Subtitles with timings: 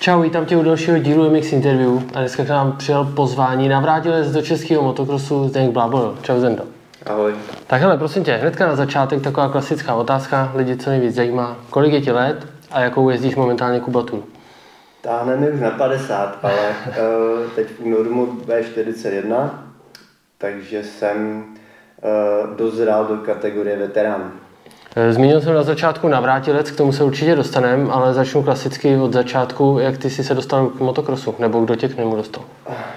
[0.00, 4.32] Čau, vítám tě u dalšího dílu MX Interview a dneska k nám přijel pozvání navrátilec
[4.32, 6.14] do českého motokrosu Zdeněk Blábol.
[6.22, 6.64] Čau Zendo.
[7.06, 7.34] Ahoj.
[7.66, 11.56] Tak hele, prosím tě, hnedka na začátek taková klasická otázka, lidi co nejvíc zajímá.
[11.70, 14.24] Kolik je ti let a jakou jezdíš momentálně kubaturu?
[15.00, 19.50] Táhne mi už na 50, ale uh, teď v únoru B41,
[20.38, 24.32] takže jsem uh, dozrál do kategorie veterán.
[24.96, 29.12] Eh, zmínil jsem na začátku navrátilec, k tomu se určitě dostaneme, ale začnu klasicky od
[29.12, 32.44] začátku, jak ty jsi se dostal k motokrosu, nebo kdo tě k němu dostal?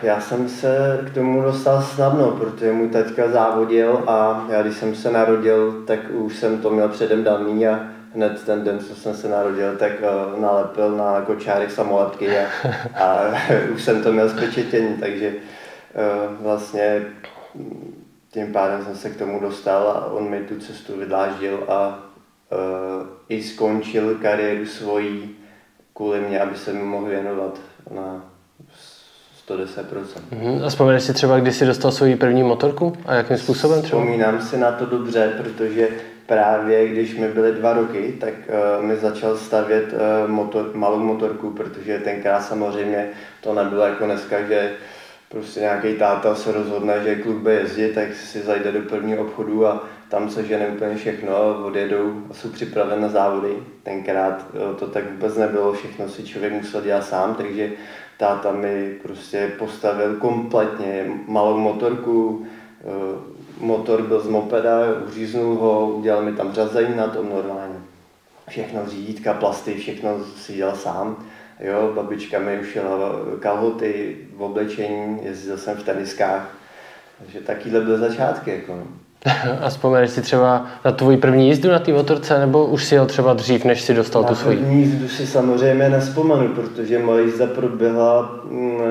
[0.04, 4.96] Já jsem se k tomu dostal snadno, protože můj taťka závodil a já když jsem
[4.96, 7.80] se narodil, tak už jsem to měl předem daný a
[8.16, 12.46] hned ten den, co jsem se narodil, tak uh, nalepil na kočárek samolepky a,
[12.96, 13.32] a
[13.73, 17.02] už jsem to měl zpečetění, takže uh, vlastně
[18.34, 22.00] tím pádem jsem se k tomu dostal a on mi tu cestu vydláždil a
[22.52, 25.36] uh, i skončil kariéru svojí
[25.94, 27.59] kvůli mě, aby se mi mohl věnovat
[27.92, 28.26] na
[29.48, 29.64] 110%.
[30.31, 30.66] Mm-hmm.
[30.66, 34.02] A vzpomeneš si třeba, kdy jsi dostal svou první motorku a jakým způsobem třeba?
[34.02, 35.88] Vzpomínám si na to dobře, protože
[36.26, 38.34] právě když mi byly dva roky, tak
[38.80, 43.09] uh, mi začal stavět uh, motor, malou motorku, protože tenkrát samozřejmě
[43.42, 44.72] to nebylo jako dneska, že
[45.34, 49.67] prostě nějaký táta se rozhodne, že kluk bude jezdit, tak si zajde do prvního obchodu
[49.67, 53.54] a tam se žene úplně všechno odjedou a jsou připraven na závody.
[53.84, 57.72] Tenkrát uh, to tak vůbec nebylo, všechno si člověk musel dělat sám, takže
[58.17, 62.45] táta mi prostě postavil kompletně malou motorku,
[63.59, 67.76] motor byl z mopeda, uříznul ho, udělal mi tam řazení na tom normálně.
[68.50, 71.26] Všechno řídítka, plasty, všechno si dělal sám.
[71.64, 72.97] Jo, babička mi ušila
[73.39, 76.58] kalhoty, v oblečení, jezdil jsem v teniskách.
[77.20, 78.52] Takže takýhle byl začátky.
[78.52, 78.88] Jako.
[79.26, 79.58] No.
[79.62, 83.06] A vzpomeneš si třeba na tvoji první jízdu na té motorce, nebo už si jel
[83.06, 84.58] třeba dřív, než si dostal na tu svoji?
[84.58, 88.82] První jízdu si samozřejmě nespomenu, protože moje jízda proběhla, mm,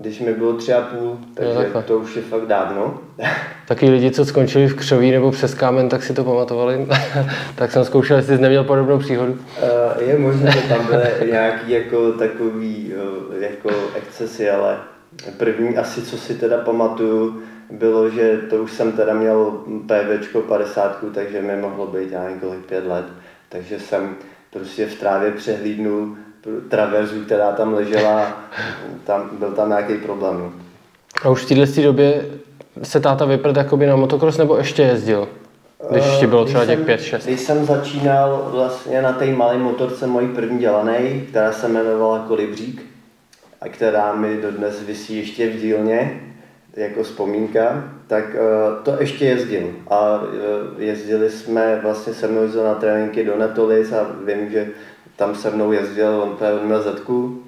[0.00, 2.94] když mi bylo tři a půl, takže jo, to už je fakt dávno.
[3.68, 6.86] Taky lidi, co skončili v křoví nebo přes kámen, tak si to pamatovali.
[7.54, 9.32] tak jsem zkoušel, jestli jsi neměl podobnou příhodu.
[9.32, 14.76] Uh, je možné, že tam byly nějaký jako takový uh, jako excesy, ale
[15.36, 21.04] první asi, co si teda pamatuju, bylo, že to už jsem teda měl PVčko 50,
[21.14, 23.04] takže mi mohlo být já kolik pět let,
[23.48, 24.16] takže jsem
[24.50, 26.16] prostě v trávě přehlídnul
[26.68, 28.42] traverzu, která tam ležela,
[29.04, 30.52] tam, byl tam nějaký problém.
[31.22, 32.24] A už v této době
[32.82, 35.28] se táta vyprt jakoby na motocross nebo ještě jezdil?
[35.90, 37.20] Když ti bylo třeba těch 5-6.
[37.24, 42.82] Když jsem začínal vlastně na té malé motorce mojí první dělané, která se jmenovala Kolibřík
[43.60, 46.20] a která mi dodnes vysí ještě v dílně,
[46.76, 49.70] jako vzpomínka, tak uh, to ještě jezdil.
[49.90, 50.28] A uh,
[50.82, 54.68] jezdili jsme vlastně se mnou na tréninky do Netolis a vím, že
[55.16, 57.42] tam se mnou jezdil, on, on měl zetku,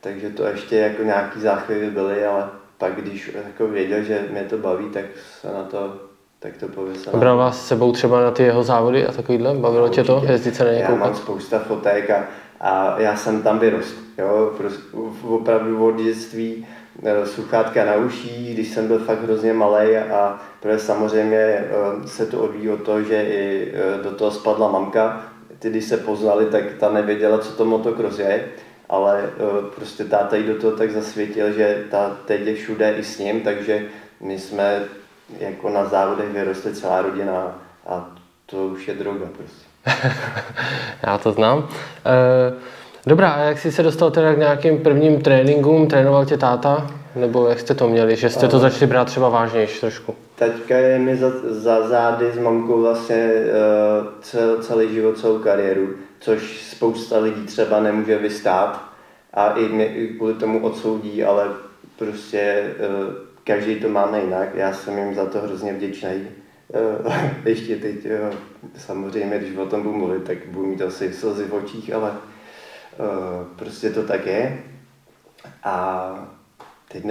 [0.00, 2.48] takže to ještě jako nějaký záchvěvy byly, ale
[2.78, 5.04] pak když jako věděl, že mě to baví, tak
[5.40, 6.10] se na to
[6.42, 7.20] tak to pověsal.
[7.20, 9.54] Bral vás s sebou třeba na ty jeho závody a takovýhle?
[9.54, 10.02] Bavilo Určitě.
[10.02, 10.98] tě to jezdit se na někoho?
[10.98, 12.24] Já mám spousta fotek a,
[12.60, 13.96] a já jsem tam vyrost.
[14.18, 14.52] Jo?
[14.56, 14.82] Prostě,
[15.28, 16.66] opravdu od dětství
[17.24, 21.68] sluchátka na uší, když jsem byl fakt hrozně malý a protože samozřejmě eh,
[22.06, 25.22] se to odvíjí od toho, že i eh, do toho spadla mamka.
[25.58, 28.44] Ty, když se poznali, tak ta nevěděla, co to motocross je,
[28.88, 29.30] ale
[29.74, 33.40] prostě táta jí do toho tak zasvětil, že ta teď je všude i s ním,
[33.40, 33.82] takže
[34.20, 34.82] my jsme
[35.38, 38.10] jako na závodech vyrostli celá rodina a
[38.46, 39.66] to už je droga prostě.
[41.06, 41.68] Já to znám.
[42.06, 45.88] E- Dobrá, a jak jsi se dostal teda k nějakým prvním tréninkům?
[45.88, 46.86] Trénoval tě táta?
[47.16, 48.16] Nebo jak jste to měli?
[48.16, 50.14] Že jste to začali brát třeba vážnější trošku?
[50.34, 55.88] Teďka je mi za, za zády s mamkou vlastně uh, cel, celý život, celou kariéru,
[56.20, 58.84] což spousta lidí třeba nemůže vystát
[59.34, 61.48] a i mě i kvůli tomu odsoudí, ale
[61.98, 64.48] prostě uh, každý to máme jinak.
[64.54, 66.26] Já jsem jim za to hrozně vděčný.
[67.04, 67.12] Uh,
[67.44, 68.34] ještě teď, uh,
[68.76, 72.39] samozřejmě, když o tom budu mluvit, tak budu mít asi slzy v očích, ale Eh,
[73.56, 74.58] prostě to tak je.
[75.64, 76.14] A
[76.92, 77.04] teď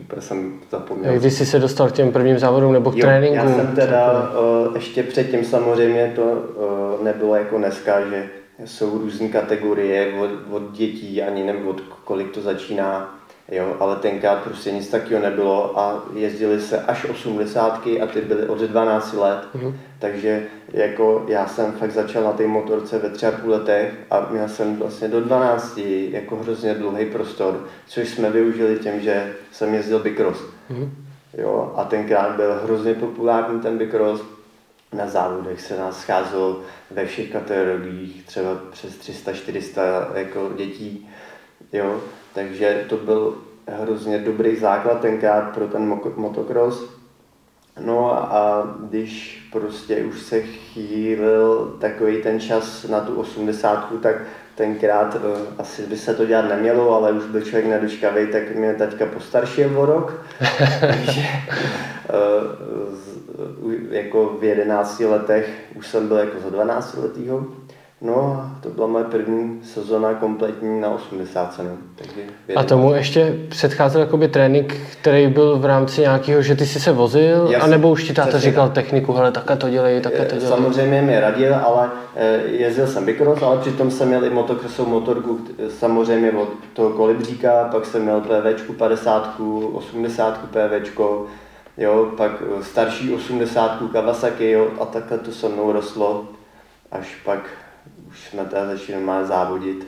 [0.00, 1.18] úplně jsem zapomněl.
[1.18, 3.36] Když jsi se dostal k těm prvním závodům nebo k jo, tréninku?
[3.36, 8.28] Já jsem teda uh, ještě předtím samozřejmě to uh, nebylo jako dneska, že
[8.64, 13.15] jsou různé kategorie od, od dětí, ani nevím od kolik to začíná
[13.50, 18.46] Jo, ale tenkrát prostě nic takového nebylo a jezdili se až osmdesátky a ty byly
[18.46, 19.38] od 12 let.
[19.54, 19.74] Mm-hmm.
[19.98, 24.26] Takže jako já jsem fakt začal na té motorce ve tři a půl letech a
[24.30, 25.78] měl jsem vlastně do 12
[26.10, 30.44] jako hrozně dlouhý prostor, což jsme využili tím, že jsem jezdil bikros.
[30.70, 30.90] Mm-hmm.
[31.38, 34.22] Jo, a tenkrát byl hrozně populární ten bikros.
[34.92, 36.60] Na závodech se nás scházelo
[36.90, 39.80] ve všech kategoriích, třeba přes 300-400
[40.14, 41.08] jako dětí
[41.72, 42.00] Jo,
[42.36, 43.34] takže to byl
[43.66, 46.84] hrozně dobrý základ tenkrát pro ten motocross.
[47.80, 54.16] No a když prostě už se chýlil takový ten čas na tu osmdesátku, tak
[54.54, 55.20] tenkrát uh,
[55.58, 59.80] asi by se to dělat nemělo, ale už byl člověk nedočkavý, tak mě taťka postaršil
[59.80, 60.24] o rok.
[60.80, 61.22] Takže
[63.62, 67.46] uh, jako v 11 letech už jsem byl jako za 12 letýho.
[68.00, 71.70] No, to byla moje první sezona kompletní na 80 no.
[71.94, 72.20] Takže
[72.56, 76.92] a tomu ještě předcházel jakoby trénink, který byl v rámci nějakého, že ty jsi se
[76.92, 80.48] vozil, Jasně, anebo už ti táta říkal techniku, hele, také to dělej, také to dělej.
[80.48, 85.40] Samozřejmě mi radil, ale eh, jezdil jsem bikros, ale přitom jsem měl i motokrosovou motorku,
[85.68, 89.40] samozřejmě od toho kolibříka, pak jsem měl PVčku 50,
[89.72, 91.26] 80 PVčko,
[91.78, 96.24] jo, pak eh, starší 80 Kawasaki, jo, a takhle to se mnou rostlo,
[96.92, 97.40] až pak
[98.16, 99.86] už jsme teda začali má závodit.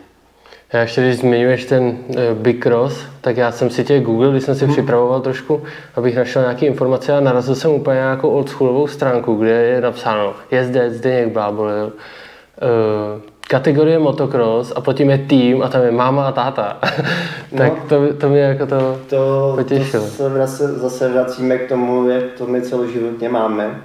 [0.73, 4.45] Já ještě, když zmiňuješ ten uh, Big Cross, tak já jsem si tě Google, když
[4.45, 4.73] jsem si mm.
[4.73, 5.63] připravoval trošku,
[5.95, 10.93] abych našel nějaké informace a narazil jsem úplně nějakou oldschoolovou stránku, kde je napsáno jezdec
[10.95, 16.79] Zdeněk Blábolil, uh, kategorie motocross a potom je tým a tam je máma a táta.
[17.57, 20.05] tak no, to, to mě jako to, to potěšilo.
[20.05, 23.83] To se zase vracíme k tomu, jak to my celoživotně máme.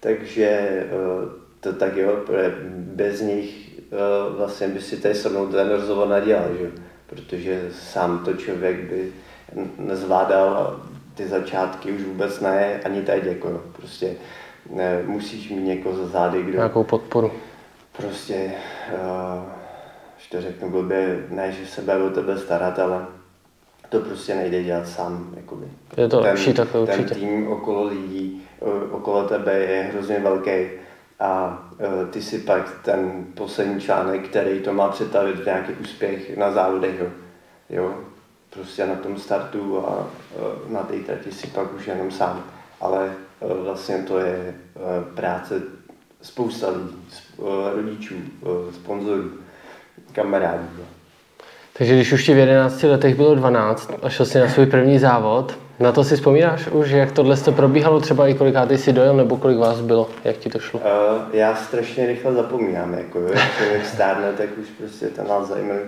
[0.00, 1.28] Takže uh,
[1.60, 2.12] to tak jo,
[2.94, 3.67] bez nich
[4.36, 6.70] vlastně by si tady se mnou trenér znovu nedělal, že?
[7.06, 9.12] protože sám to člověk by
[9.78, 10.80] nezvládal
[11.14, 14.14] ty začátky už vůbec ne, ani teď jako prostě
[14.70, 16.52] ne, musíš mít někoho za zády, kdo...
[16.52, 17.32] Nějakou podporu.
[17.96, 18.52] Prostě,
[18.92, 19.42] uh,
[20.30, 23.06] to řeknu blbě, ne, že se bude o tebe starat, ale
[23.88, 25.34] to prostě nejde dělat sám.
[25.36, 25.66] Jakoby.
[25.96, 27.04] Je to ten, lepší takhle určitě.
[27.04, 28.42] Ten tým okolo lidí,
[28.90, 30.50] okolo tebe je hrozně velký
[31.20, 36.36] a uh, ty si pak ten poslední článek, který to má přetavit v nějaký úspěch
[36.36, 37.02] na závodech,
[37.70, 37.94] jo.
[38.50, 42.44] Prostě na tom startu a uh, na té trati si pak už jenom sám.
[42.80, 44.54] Ale uh, vlastně to je
[45.14, 45.62] práce
[46.22, 46.96] spousta lidí,
[47.74, 48.14] rodičů,
[48.74, 49.30] sponzorů,
[50.12, 50.66] kamarádů.
[51.72, 54.98] Takže když už ti v 11 letech bylo 12 a šel jsi na svůj první
[54.98, 59.16] závod, na to si vzpomínáš už, jak tohle to probíhalo, třeba i kolikátý si dojel,
[59.16, 60.80] nebo kolik vás bylo, jak ti to šlo?
[60.80, 60.86] Uh,
[61.32, 65.80] já strašně rychle zapomínám, jako jak člověk stárne, tak už prostě ten Alzheimer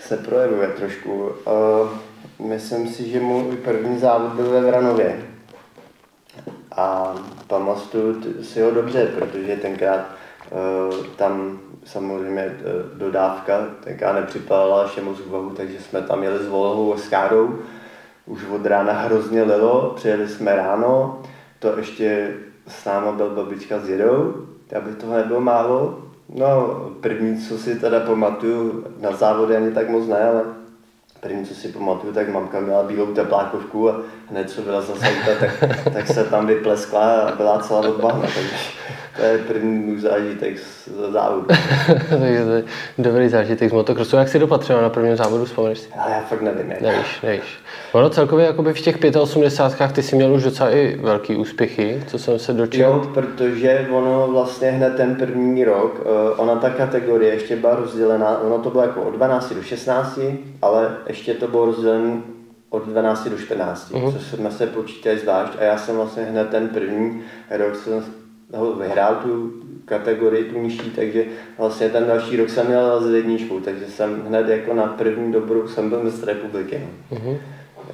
[0.00, 1.12] se projevuje trošku.
[1.12, 5.16] Uh, myslím si, že můj první závod byl ve Vranově.
[6.76, 7.14] A
[7.46, 10.00] pamatuju si ho dobře, protože tenkrát
[10.50, 12.56] uh, tam samozřejmě
[12.94, 17.58] dodávka tenkrát nepřipadala moc úvahu, takže jsme tam jeli s Volhou a s Károu
[18.26, 21.22] už od rána hrozně lilo, přijeli jsme ráno,
[21.58, 22.34] to ještě
[22.68, 24.34] s náma byl babička s dědou,
[24.76, 25.98] aby toho nebylo málo.
[26.34, 30.42] No, první, co si teda pamatuju, na závody ani tak moc ne, ale
[31.20, 33.96] první, co si pamatuju, tak mamka měla bílou teplákovku a
[34.30, 38.56] hned co byla zase tak, tak se tam vypleskla a byla celá odbahna, takže
[39.16, 41.46] to je první můj zážitek z závodu.
[42.10, 42.64] Takže to je
[42.98, 44.16] dobrý zážitek z motocrossu.
[44.16, 45.88] Jak jsi dopatřil na prvním závodu, vzpomeneš si?
[45.98, 46.70] Ale já fakt nevím.
[46.70, 46.80] Jak.
[46.80, 47.58] Nevíš, nevíš.
[47.92, 52.18] Ono celkově jakoby v těch 85 ty jsi měl už docela i velký úspěchy, co
[52.18, 52.84] jsem se dočil.
[52.84, 58.40] Jo, protože ono vlastně hned ten první rok, eh, ona ta kategorie ještě byla rozdělená,
[58.40, 60.20] ono to bylo jako od 12 do 16,
[60.62, 62.20] ale ještě to bylo rozdělené
[62.70, 64.12] od 12 do 14, uh-huh.
[64.12, 68.04] což jsme se počítali zvlášť a já jsem vlastně hned ten první rok jsem
[68.78, 69.52] vyhrál tu
[69.84, 71.24] kategorii, tu nižší, takže
[71.58, 75.68] vlastně ten další rok jsem měl s jedničkou, takže jsem hned jako na první dobrou
[75.68, 76.80] jsem byl mistr republiky.
[77.10, 77.18] No.
[77.18, 77.36] Uh-huh.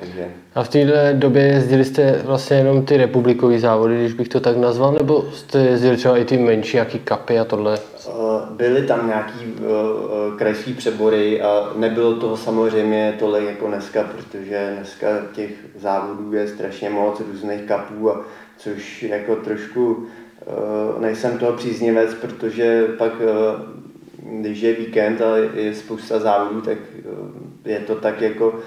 [0.01, 0.29] Takže...
[0.55, 4.57] A v téhle době jezdili jste vlastně jenom ty republikové závody, když bych to tak
[4.57, 7.79] nazval, nebo jste jezdili třeba i ty menší, jaký kapy a tohle?
[8.09, 8.13] Eh,
[8.51, 15.07] byly tam nějaký uh, krajský přebory a nebylo toho samozřejmě tohle jako dneska, protože dneska
[15.33, 18.25] těch závodů je strašně moc různých kapů, a
[18.57, 20.07] což jako trošku
[21.01, 23.29] nejsem toho příznivec, protože pak uh,
[24.41, 26.79] když je víkend a je spousta závodů, tak
[27.65, 28.61] je to tak jako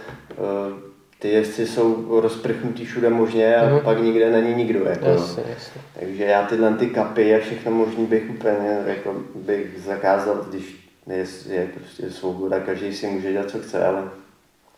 [1.19, 3.83] ty jezdci jsou rozprchnutí všude možně a mm-hmm.
[3.83, 4.85] pak nikde není nikdo.
[4.85, 5.81] Jako, jasně, jasně.
[5.99, 11.25] Takže já tyhle ty kapy a všechno možný bych úplně jako, bych zakázal, když je,
[11.55, 14.03] je prostě svoboda, každý si může dělat, co chce, ale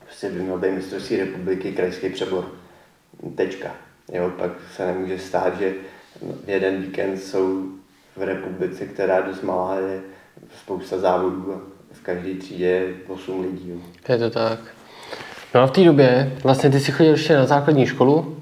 [0.05, 2.45] prostě by měl být mistrovství republiky krajský přebor.
[3.35, 3.71] Tečka.
[4.13, 5.73] Jo, pak se nemůže stát, že
[6.47, 7.63] jeden víkend jsou
[8.17, 9.99] v republice, která dost malá, je
[10.61, 11.59] spousta závodů a
[11.91, 13.83] v každé třídě je 8 lidí.
[14.09, 14.59] Je to tak.
[15.55, 18.37] No a v té době, vlastně ty si chodil ještě na základní školu,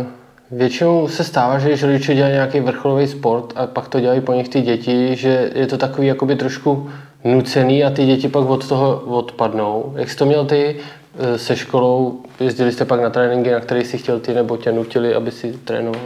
[0.00, 0.06] e,
[0.50, 4.32] většinou se stává, že když rodiče dělají nějaký vrcholový sport a pak to dělají po
[4.32, 6.90] nich ty děti, že je to takový jakoby trošku
[7.24, 9.94] nucený a ty děti pak od toho odpadnou.
[9.96, 10.76] Jak jsi to měl ty
[11.18, 12.20] eh, se školou?
[12.40, 15.52] Jezdili jste pak na tréninky, na které si chtěl ty, nebo tě nutili, aby si
[15.52, 16.02] trénoval?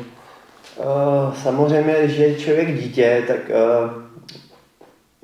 [0.78, 3.90] Uh, samozřejmě, když je člověk dítě, tak uh,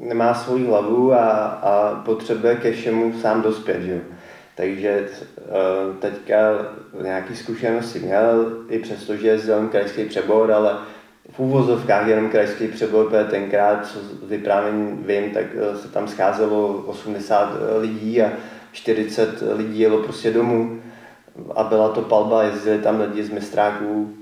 [0.08, 3.82] nemá svoji hlavu a, a potřebuje ke všemu sám dospět.
[3.82, 4.00] Že?
[4.56, 6.36] Takže uh, teďka
[7.02, 10.76] nějaký zkušenosti měl, i přesto, že jezdil krajský přebor, ale
[11.30, 15.44] v úvozovkách jenom krajský přebor, protože tenkrát, co vyprávění vím, tak
[15.82, 18.32] se tam scházelo 80 lidí a
[18.72, 20.80] 40 lidí jelo prostě domů
[21.54, 24.14] a byla to palba, jezdili tam lidi z mistráků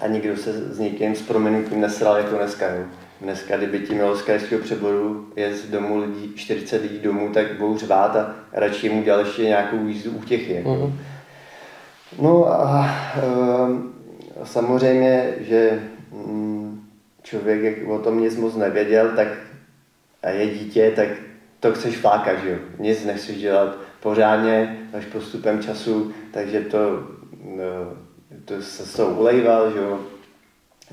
[0.00, 2.68] a nikdo se s nikým s proměnutím nesral jako dneska.
[2.68, 2.84] Jo.
[3.20, 7.52] Dneska, kdyby ti mělo z krajského přeboru je z domu lidí, 40 lidí domů, tak
[7.52, 10.52] budou řvát a radši mu dělal ještě nějakou jízdu útěchy.
[10.52, 10.70] Jako.
[10.70, 10.92] Mm-hmm.
[12.22, 16.86] No a e, samozřejmě, že mm,
[17.22, 19.28] člověk jak o tom nic moc nevěděl, tak
[20.22, 21.08] a je dítě, tak
[21.60, 22.58] to chceš flákat, že jo.
[22.78, 26.78] Nic nechceš dělat pořádně až postupem času, takže to,
[27.56, 27.92] no,
[28.44, 29.98] to se toho ulejval, že jo.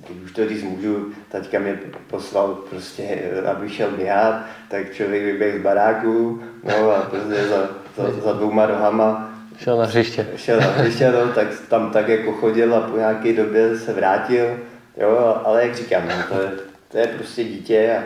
[0.07, 5.59] Teď už to říct můžu, taťka mě poslal prostě, aby šel běhat, tak člověk vyběh
[5.59, 10.27] z baráku, no a prostě za, za, za dvouma rohama Šel na hřiště.
[10.35, 14.45] Šel na hřiště, no, tak tam tak jako chodil a po nějaké době se vrátil,
[14.97, 16.51] jo, ale jak říkám, no, to, je,
[16.91, 18.03] to je prostě dítě a,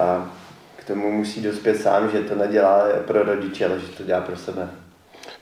[0.00, 0.30] a
[0.76, 4.36] k tomu musí dospět sám, že to nedělá pro rodiče, ale že to dělá pro
[4.36, 4.68] sebe.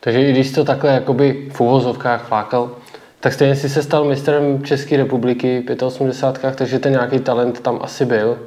[0.00, 2.76] Takže i když to takhle jakoby v uvozovkách flákal,
[3.20, 7.78] tak stejně si se stal mistrem České republiky v 85, takže ten nějaký talent tam
[7.82, 8.38] asi byl.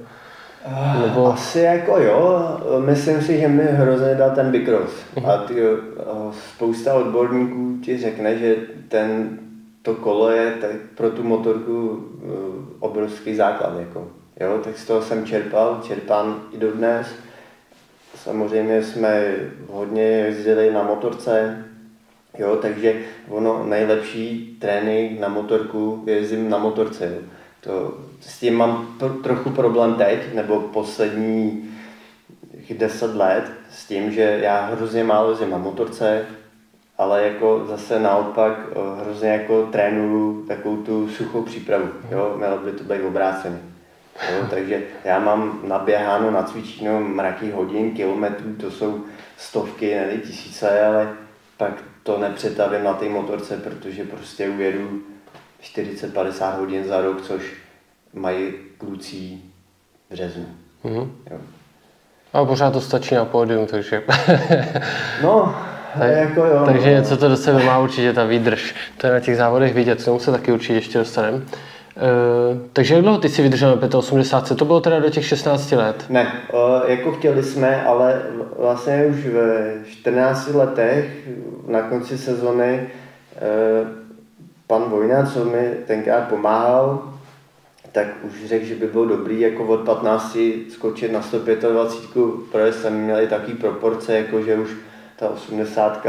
[1.01, 1.34] Nebo...
[1.34, 2.42] Asi jako jo,
[2.86, 4.92] myslím si, že mi hrozně dal ten bikros.
[5.15, 5.30] Uh-huh.
[5.30, 5.56] A ty,
[6.32, 8.56] spousta odborníků ti řekne, že
[8.88, 9.39] ten,
[9.82, 12.30] to kolo je tak pro tu motorku e,
[12.80, 13.80] obrovský základ.
[13.80, 14.08] Jako.
[14.39, 17.08] Jo, tak z toho jsem čerpal, čerpám i dodnes.
[18.15, 19.36] Samozřejmě jsme
[19.72, 21.63] hodně jezdili na motorce,
[22.38, 27.06] jo, takže ono nejlepší trénink na motorku jezdím na motorce.
[27.06, 27.22] Jo.
[27.62, 31.70] To, s tím mám to, trochu problém teď, nebo poslední
[32.78, 36.25] deset let, s tím, že já hrozně málo jezdím na motorce,
[36.98, 41.90] ale jako zase naopak eh, hrozně jako trénuju takovou tu suchou přípravu.
[42.12, 42.34] Jo?
[42.38, 43.60] Mělo by to být obráceně.
[44.32, 49.02] Jo, takže já mám naběháno, nacvičeno mraky hodin, kilometrů, to jsou
[49.38, 51.13] stovky, ne tisíce, ale
[51.58, 55.01] pak to nepřetavím na té motorce, protože prostě ujedu
[55.63, 57.53] 40-50 hodin za rok, což
[58.13, 59.38] mají kluci
[60.10, 60.48] v březnu.
[60.86, 61.10] Mm-hmm.
[61.31, 61.38] Jo.
[62.33, 64.03] A pořád to stačí na pódium, takže...
[65.24, 65.55] no,
[66.00, 66.63] tak, jako jo.
[66.65, 66.93] Takže no.
[66.93, 68.75] něco to do sebe má určitě ta výdrž.
[68.98, 71.41] To je na těch závodech vidět, k tomu se taky určitě ještě dostaneme.
[71.95, 74.57] Uh, takže jak dlouho ty si vydržel na 85?
[74.57, 76.05] To bylo teda do těch 16 let?
[76.09, 78.21] Ne, uh, jako chtěli jsme, ale
[78.59, 81.27] vlastně už ve 14 letech,
[81.67, 82.89] na konci sezony,
[83.35, 83.88] uh,
[84.67, 87.13] pan Vojna, co mi tenkrát pomáhal,
[87.91, 90.38] tak už řekl, že by bylo dobrý jako od 15
[90.69, 94.69] skočit na 125, protože jsme měli takový proporce, jako že už
[95.19, 96.05] ta 80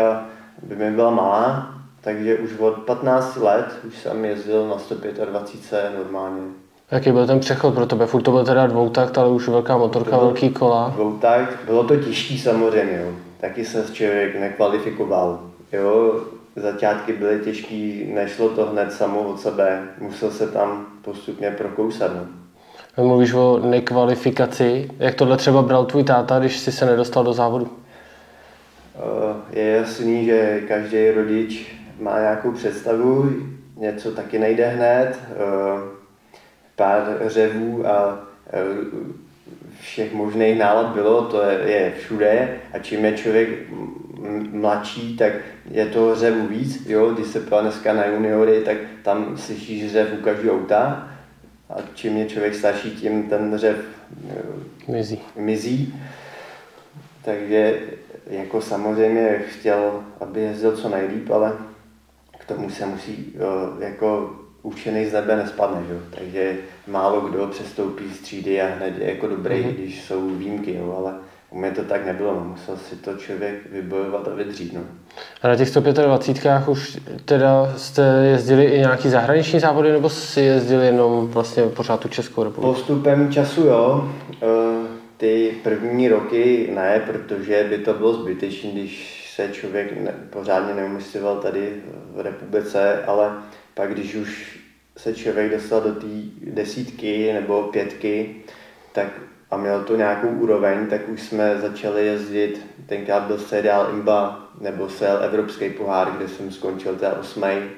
[0.63, 1.74] by mi byla malá,
[2.05, 6.43] takže už od 15 let už jsem jezdil na 125 normálně.
[6.91, 8.07] Jaký byl ten přechod pro tebe?
[8.07, 10.93] Furt to byl teda dvoutakt, ale už velká motorka, velký kola.
[10.95, 13.13] Dvoutakt, bylo to těžký samozřejmě, jo.
[13.41, 15.41] taky se člověk nekvalifikoval.
[15.73, 16.21] Jo.
[16.57, 22.13] Začátky byly těžký, nešlo to hned samo od sebe, musel se tam postupně prokousat.
[22.15, 23.05] No.
[23.05, 24.91] Mluvíš o nekvalifikaci.
[24.99, 27.71] Jak tohle třeba bral tvůj táta, když jsi se nedostal do závodu?
[28.97, 33.31] Eh, je jasný, že každý rodič má nějakou představu,
[33.77, 35.35] něco taky nejde hned, eh,
[36.77, 38.61] pár řevů a eh,
[39.81, 43.49] všech možných nálad bylo, to je, je všude a čím je člověk
[44.53, 45.33] mladší, tak
[45.71, 50.09] je to řevu víc, jo, když se pojel dneska na juniory, tak tam slyšíš řev
[50.19, 51.09] u každého auta
[51.71, 53.77] a čím je člověk starší, tím ten řev
[54.31, 55.21] eh, mizí.
[55.37, 55.95] mizí.
[57.25, 57.81] Takže
[58.31, 61.53] jako samozřejmě chtěl, aby jezdil co nejlíp, ale
[62.45, 63.35] k tomu se musí
[63.79, 64.31] jako
[64.63, 66.01] učený z nebe nespadne, že?
[66.11, 69.75] takže málo kdo přestoupí z třídy a hned je jako dobrý, mm-hmm.
[69.75, 70.95] když jsou výjimky, jo?
[70.99, 71.15] ale
[71.51, 72.45] u mě to tak nebylo, no.
[72.45, 74.73] musel si to člověk vybojovat a vydřít.
[74.73, 74.81] No.
[75.43, 80.87] A na těch 125 už teda jste jezdili i nějaký zahraniční závody, nebo si jezdili
[80.87, 82.75] jenom vlastně pořád tu Českou republiku?
[82.75, 84.11] Postupem času jo.
[84.43, 84.47] E,
[85.17, 91.37] ty první roky ne, protože by to bylo zbytečné, když se člověk ne, pořádně neumysťoval
[91.37, 91.83] tady
[92.15, 93.33] v republice, ale
[93.75, 94.61] pak když už
[94.97, 96.07] se člověk dostal do té
[96.41, 98.37] desítky nebo pětky,
[98.93, 99.07] tak
[99.51, 104.89] a mělo to nějakou úroveň, tak už jsme začali jezdit, tenkrát byl seriál Imba, nebo
[104.89, 107.71] se jel Evropský pohár, kde jsem skončil teda osmý.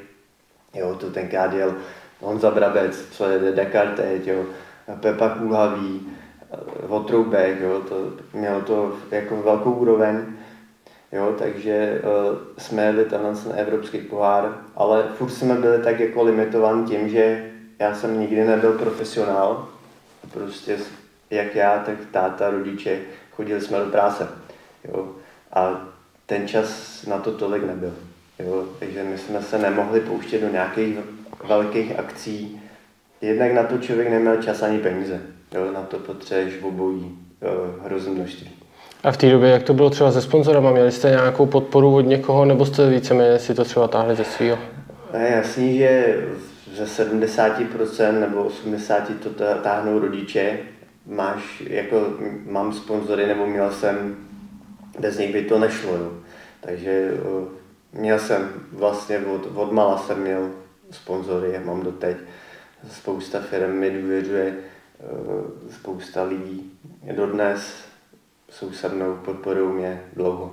[0.75, 1.75] Jo, to tenkrát jel
[2.20, 4.44] Honza Brabec, co je Dakar teď, jo,
[5.00, 6.00] Pepa Kulhavý,
[6.82, 10.26] Votroubek, jo, to mělo to jako velkou úroveň.
[11.12, 16.22] Jo, takže uh, jsme jeli tenhle ten evropský pohár, ale furt jsme byli tak jako
[16.22, 19.68] limitovan tím, že já jsem nikdy nebyl profesionál.
[20.32, 20.78] Prostě
[21.30, 24.28] jak já, tak táta, rodiče, chodili jsme do práce.
[24.84, 25.08] Jo.
[25.52, 25.88] A
[26.26, 27.94] ten čas na to tolik nebyl.
[28.38, 28.64] Jo.
[28.78, 30.98] Takže my jsme se nemohli pouštět do nějakých
[31.48, 32.62] velkých akcí.
[33.20, 35.20] Jednak na to člověk neměl čas ani peníze.
[35.54, 35.72] Jo.
[35.72, 37.18] Na to potřebuješ obojí
[37.84, 38.55] hrozně množství.
[39.05, 42.00] A v té době, jak to bylo třeba se sponzorama, měli jste nějakou podporu od
[42.00, 44.59] někoho, nebo jste víceméně si to třeba táhli ze svého?
[45.21, 46.25] Je jasný, že
[46.75, 50.59] ze 70% nebo 80% to táhnou rodiče.
[51.07, 52.07] Máš, jako
[52.47, 54.17] mám sponzory, nebo měl jsem,
[54.99, 55.97] bez nich by to nešlo.
[55.97, 56.12] Jo.
[56.61, 57.11] Takže
[57.93, 60.50] měl jsem vlastně od, od mala jsem měl
[60.91, 62.17] sponzory, mám doteď.
[62.91, 64.55] Spousta firm mi důvěřuje,
[65.71, 66.73] spousta lidí.
[67.17, 67.86] Dodnes
[68.58, 70.50] jsou se mnou, podporují mě dlouho.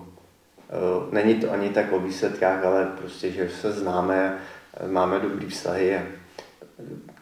[1.11, 4.37] Není to ani tak o výsledkách, ale prostě, že se známe,
[4.87, 6.01] máme dobrý vztahy a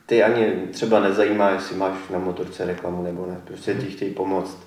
[0.06, 3.38] ty ani třeba nezajímá, jestli máš na motorce reklamu nebo ne.
[3.44, 4.58] Prostě ti chtějí pomoct.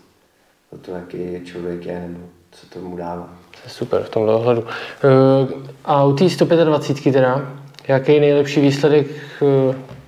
[0.71, 3.28] O to, jaký člověk je nebo co tomu dává.
[3.50, 4.64] To je super v tomhle ohledu.
[5.85, 7.52] A u té 125 teda,
[7.88, 9.06] jaký nejlepší výsledek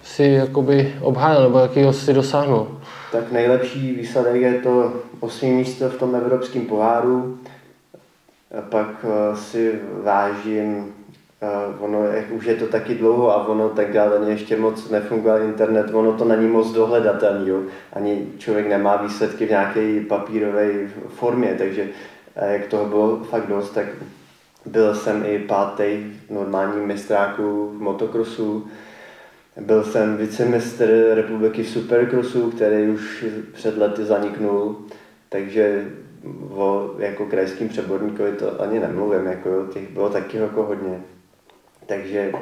[0.03, 2.76] si jakoby obhájil nebo jakýho si dosáhnul?
[3.17, 7.39] Tak nejlepší výsledek je to osmý místo v tom evropském poháru.
[8.59, 10.93] A pak si vážím
[11.43, 15.43] Uh, ono, jak už je to taky dlouho a ono tenkrát ani ještě moc nefungoval
[15.43, 17.61] internet, ono to není moc dohledatelný, jo.
[17.93, 20.71] ani člověk nemá výsledky v nějaké papírové
[21.09, 23.87] formě, takže uh, jak toho bylo fakt dost, tak
[24.67, 25.85] byl jsem i pátý
[26.29, 28.67] v normálním mistráku v motokrosu,
[29.61, 34.77] byl jsem vicemistr republiky v supercrossu, který už před lety zaniknul,
[35.29, 35.85] takže
[36.51, 41.01] o jako krajským přeborníkovi to ani nemluvím, jako těch bylo taky jako hodně.
[41.87, 42.33] Takže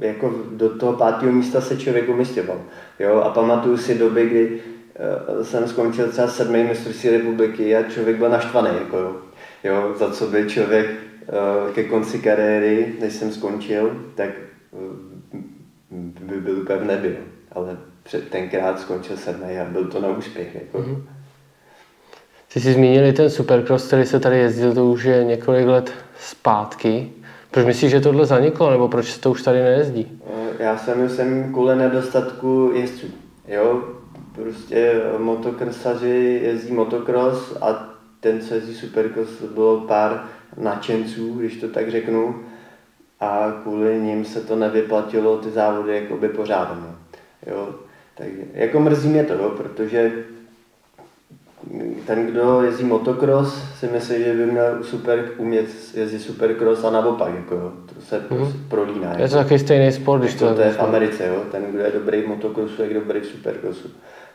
[0.00, 2.60] eh, jako do toho pátého místa se člověk umistěval.
[2.98, 3.14] Jo?
[3.14, 4.60] A pamatuju si doby, kdy
[5.38, 9.16] uh, jsem skončil třeba sedmý mistrovství republiky a člověk byl naštvaný, jako jo.
[9.64, 14.30] jo za co by člověk uh, ke konci kariéry, než jsem skončil, tak
[16.28, 17.18] by byl úplně v nebi.
[17.52, 20.54] Ale před, tenkrát skončil sedmý a byl to na úspěch.
[20.54, 20.78] Jako.
[20.78, 21.02] Mm-hmm.
[22.52, 27.12] Ty jsi zmínili ten supercross, který se tady jezdil, to už je několik let zpátky.
[27.50, 30.20] Proč myslíš, že tohle zaniklo, nebo proč se to už tady nejezdí?
[30.26, 33.06] Eh, já si myslím kvůli nedostatku jezdců.
[33.48, 33.82] Jo,
[34.34, 40.24] prostě motokrsaři jezdí motocross a ten, co jezdí supercross, bylo pár
[40.56, 42.34] nadšenců, když to tak řeknu,
[43.20, 46.78] a kvůli ním se to nevyplatilo ty závody jakoby pořádat.
[47.46, 47.74] Jo,
[48.14, 50.12] tak jako mrzí mě to, jo, protože
[52.06, 57.34] ten, kdo jezdí motocross, si myslí, že by měl super umět jezdit supercross a naopak,
[57.34, 58.52] jako to se mm.
[58.68, 59.10] prolíná.
[59.10, 59.34] Je to jako.
[59.34, 61.42] takový stejný sport, když to, to je v Americe, jo?
[61.50, 63.88] ten, kdo je dobrý v motocrossu, je dobrý v supercrossu.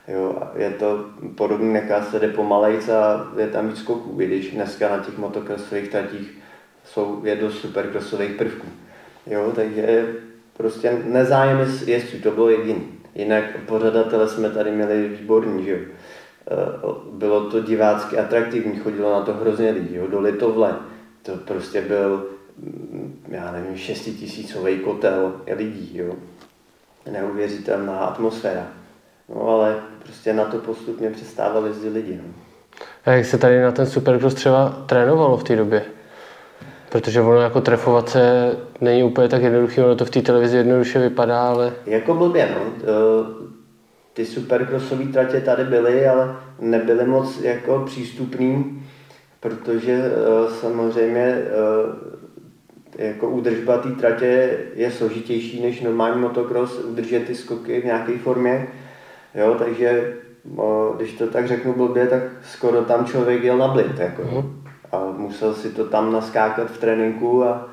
[0.08, 4.90] Jo, je to podobný, jaká se jde pomalejc a je tam víc skoků, když dneska
[4.90, 6.43] na těch motocrossových tratích
[6.94, 8.68] jsou, je dost supercrossových prvků.
[9.28, 10.08] Jo, takže
[10.58, 12.88] prostě nezájem jezdců, to bylo jediný.
[13.16, 15.78] Jinak pořadatele jsme tady měli výborní, že jo
[16.52, 16.56] Eh,
[17.12, 20.76] bylo to divácky atraktivní, chodilo na to hrozně lidí, jo, do Litovle.
[21.22, 22.26] To prostě byl,
[22.58, 26.16] mm, já nevím, šestitisícový kotel lidí, jo.
[27.12, 28.68] Neuvěřitelná atmosféra.
[29.30, 32.20] No ale prostě na to postupně přestávali jezdit lidi.
[32.24, 32.34] No.
[33.06, 35.86] A jak se tady na ten Supercross třeba trénovalo v té době?
[36.94, 38.52] Protože ono jako trefovat se
[38.82, 41.74] není úplně tak jednoduché, ono to v té televizi jednoduše vypadá, ale...
[41.86, 42.94] Jako blbě, no
[44.14, 48.82] ty supercrossové tratě tady byly, ale nebyly moc jako přístupný,
[49.40, 57.36] protože uh, samozřejmě uh, jako údržba té tratě je složitější než normální motocross, udržet ty
[57.36, 58.68] skoky v nějaké formě.
[59.36, 60.14] Jo, takže
[60.98, 64.00] když to tak řeknu blbě, tak skoro tam člověk jel na blid.
[64.00, 64.22] Jako.
[64.22, 64.63] Mm.
[64.94, 67.68] A musel si to tam naskákat v tréninku a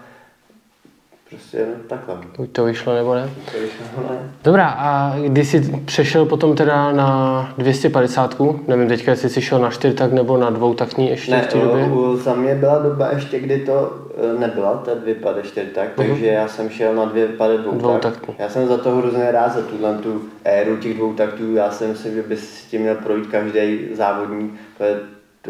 [1.31, 2.15] Prostě takhle.
[2.37, 3.31] Buď to vyšlo nebo ne.
[3.53, 4.33] to vyšlo, ne.
[4.45, 8.37] Dobrá, a když jsi přešel potom teda na 250,
[8.69, 11.89] nevím teďka, jestli jsi šel na čtyřtak nebo na dvoutakní ještě ne, v té době?
[12.15, 13.95] za mě byla doba ještě, kdy to
[14.37, 16.09] eh, nebyla ta dvě pade čtyřtak, uh-huh.
[16.09, 18.03] takže já jsem šel na dvě pade dvou, Dvou tak.
[18.03, 18.35] taktů.
[18.39, 21.55] Já jsem za to hrozně rád, za tuhle tu éru těch dvou taktů.
[21.55, 24.55] Já si myslím, že by si tím měl projít každý závodník,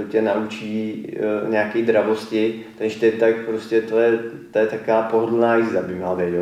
[0.03, 1.07] to tě naučí
[1.45, 2.65] uh, nějaké dravosti.
[2.79, 4.19] Ten čtyřtak prostě to je,
[4.51, 6.35] to je taková pohodlná jízda, by měla být.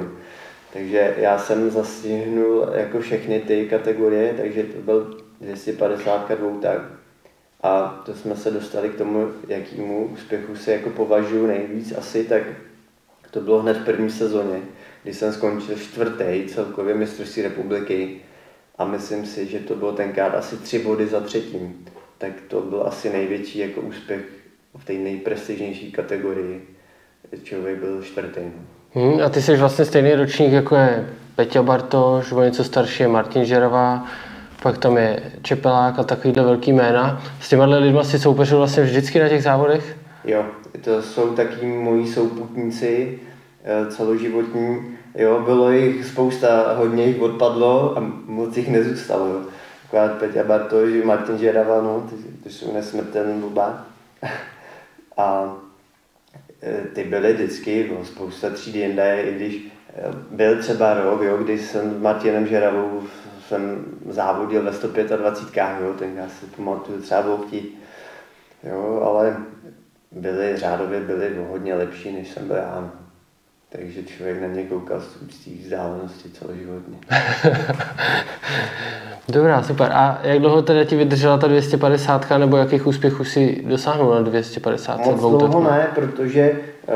[0.73, 6.83] Takže já jsem zastihnul jako všechny ty kategorie, takže to byl 250 dvou tak.
[7.63, 12.43] A to jsme se dostali k tomu, jakýmu úspěchu se jako považuji nejvíc asi, tak
[13.31, 14.61] to bylo hned v první sezóně,
[15.03, 18.21] kdy jsem skončil čtvrtý celkově mistrovství republiky
[18.79, 21.85] a myslím si, že to bylo tenkrát asi tři body za třetím.
[22.19, 24.21] Tak to byl asi největší jako úspěch
[24.77, 26.69] v té nejprestižnější kategorii.
[27.43, 28.41] Člověk byl čtvrtý.
[28.95, 33.09] Hmm, a ty jsi vlastně stejný ročník, jako je Peťa Bartoš, o něco starší je
[33.09, 34.07] Martin Žerová,
[34.63, 37.23] pak tam je Čepelák a takovýhle velký jména.
[37.41, 39.97] S těma lidma si soupeřil vlastně vždycky na těch závodech?
[40.25, 40.45] Jo,
[40.85, 43.19] to jsou taky moji souputníci
[43.65, 44.77] eh, celoživotní.
[45.15, 49.41] Jo, bylo jich spousta, hodně jich odpadlo a moc jich nezůstalo.
[49.89, 53.87] Akorát Peťa Bartoš, Martin Žerava, no, ty, ty jsou nesmrtelný oba.
[55.17, 55.57] a
[56.63, 61.37] eh, ty byly vždycky, bylo spousta tříd jinde, i když eh, byl třeba rok, jo,
[61.37, 63.03] kdy jsem s Martinem Žeravou
[63.49, 67.83] jsem závodil ve 125, jo, ten já si pamatuju třeba chtít,
[68.63, 69.37] jo, ale
[70.13, 72.91] byli, řádově byli hodně lepší, než jsem byl já.
[73.73, 76.99] Takže člověk na ně koukal z té vzdálenosti celoživotně.
[79.29, 79.93] Dobrá, super.
[79.93, 85.07] A jak dlouho teda ti vydržela ta 250, nebo jakých úspěchů si dosáhnul na 250?
[85.07, 86.95] Moc dlouho ne, protože uh,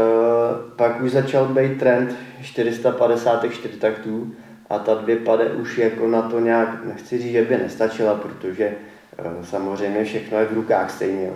[0.76, 4.32] pak už začal být trend 454 taktů
[4.70, 8.72] a ta dvě pade už jako na to nějak, nechci říct, že by nestačila, protože
[9.18, 11.26] uh, samozřejmě všechno je v rukách stejně.
[11.26, 11.34] Jo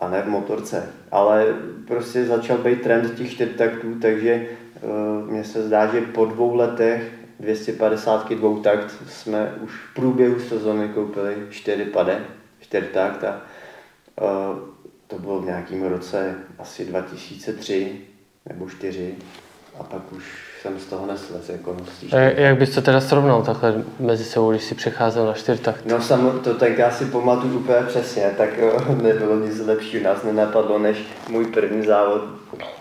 [0.00, 0.92] a ne v motorce.
[1.10, 1.46] Ale
[1.86, 4.46] prostě začal být trend těch čtyřtaktů, takže
[4.82, 10.40] uh, mně se zdá, že po dvou letech 250 dvou takt jsme už v průběhu
[10.40, 12.24] sezóny koupili čtyři pade,
[12.60, 13.42] čtyřtakt a
[14.20, 14.58] uh,
[15.06, 18.00] to bylo v nějakém roce asi 2003
[18.48, 19.14] nebo 4
[19.78, 21.48] a pak už jsem z toho neslez.
[21.48, 21.76] Jako
[22.12, 25.86] a jak bys to teda srovnal takhle mezi sebou, když si přecházel na čtyřtakt?
[25.86, 28.50] No sam, to tak já si pamatuju úplně přesně, tak
[29.02, 30.98] nebylo nic lepšího, nás nenapadlo, než
[31.28, 32.22] můj první závod.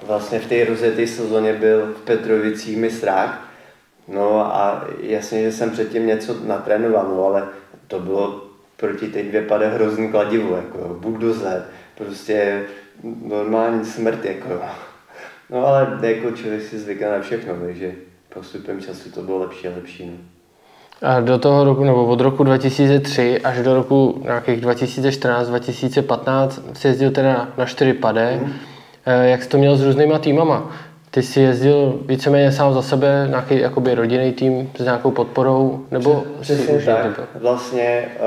[0.08, 3.42] Vlastně v té rozjeté sezóně byl v Petrovicích mistrák.
[4.08, 7.44] No a jasně, že jsem předtím něco natrénoval, no, ale
[7.88, 8.44] to bylo
[8.78, 11.66] proti té dvě pade hrozný kladivo, jako bulldozer,
[11.98, 12.64] prostě
[13.04, 14.50] normální smrt, jako
[15.50, 17.92] No ale jako člověk si zvyká na všechno, takže
[18.34, 20.06] postupem času to bylo lepší a lepší.
[20.06, 20.18] No.
[21.02, 27.12] A do toho roku, nebo od roku 2003 až do roku nějakých 2014-2015 jsi jezdil
[27.12, 28.40] teda na 4 pade.
[28.44, 28.54] Mm.
[29.24, 30.72] Jak jsi to měl s různýma týmama?
[31.12, 36.24] Ty jsi jezdil víceméně sám za sebe, nějaký jakoby rodinný tým s nějakou podporou, nebo
[36.42, 37.20] Přesně tak.
[37.36, 38.20] Vlastně eh,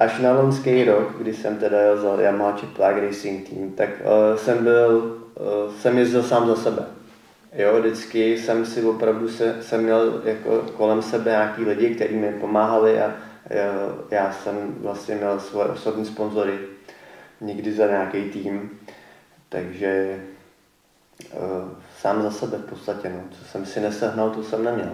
[0.00, 4.38] až na lonský rok, kdy jsem teda jel za Yamaha Plug Racing Team, tak eh,
[4.38, 5.16] jsem byl
[5.78, 6.82] jsem jezdil sám za sebe.
[7.56, 12.32] Jo, vždycky jsem si opravdu se, jsem měl jako kolem sebe nějaký lidi, kteří mi
[12.32, 13.12] pomáhali a
[13.50, 13.72] já,
[14.10, 16.58] já jsem vlastně měl svoje osobní sponzory,
[17.40, 18.70] nikdy za nějaký tým,
[19.48, 20.20] takže
[21.32, 21.40] uh,
[21.98, 23.20] sám za sebe v podstatě, no.
[23.30, 24.92] co jsem si nesehnal, to jsem neměl.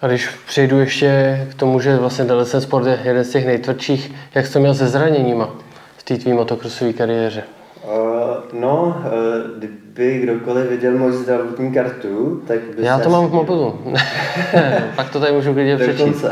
[0.00, 4.14] A když přejdu ještě k tomu, že vlastně ten sport je jeden z těch nejtvrdších,
[4.34, 5.54] jak jsi to měl se zraněníma
[5.96, 7.44] v té tvý motokrosové kariéře?
[8.52, 13.78] No, uh, kdyby kdokoliv viděl moji zdravotní kartu, tak by Já to mám v mobilu.
[14.96, 16.24] Pak to tady můžu klidně přečíst.
[16.24, 16.30] uh,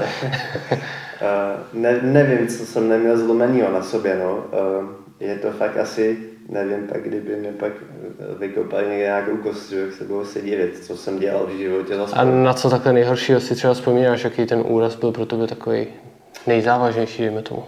[1.72, 4.36] ne, nevím, co jsem neměl zlomenýho na sobě, no.
[4.36, 4.88] Uh,
[5.20, 6.18] je to fakt asi,
[6.48, 7.72] nevím, pak kdyby mě pak
[8.38, 12.06] vykopali někde nějakou kost, jak se budou se divit, co jsem dělal v životě za
[12.12, 15.86] A na co takhle nejhoršího si třeba vzpomínáš, jaký ten úraz byl pro tebe takový
[16.46, 17.64] nejzávažnější, dejme tomu?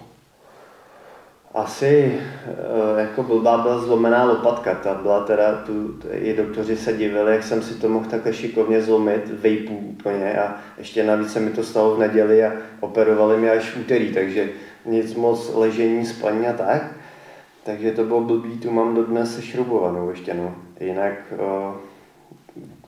[1.54, 7.32] Asi eh, jako blbá byla zlomená lopatka, ta byla teda, tu, i doktoři se divili,
[7.32, 11.50] jak jsem si to mohl takhle šikovně zlomit, vejpů úplně a ještě navíc se mi
[11.50, 14.48] to stalo v neděli a operovali mě až v úterý, takže
[14.84, 16.82] nic moc ležení, spaní a tak.
[17.64, 20.54] Takže to bylo blbý, tu mám dodnes sešrubovanou ještě, no.
[20.80, 21.74] Jinak, uh,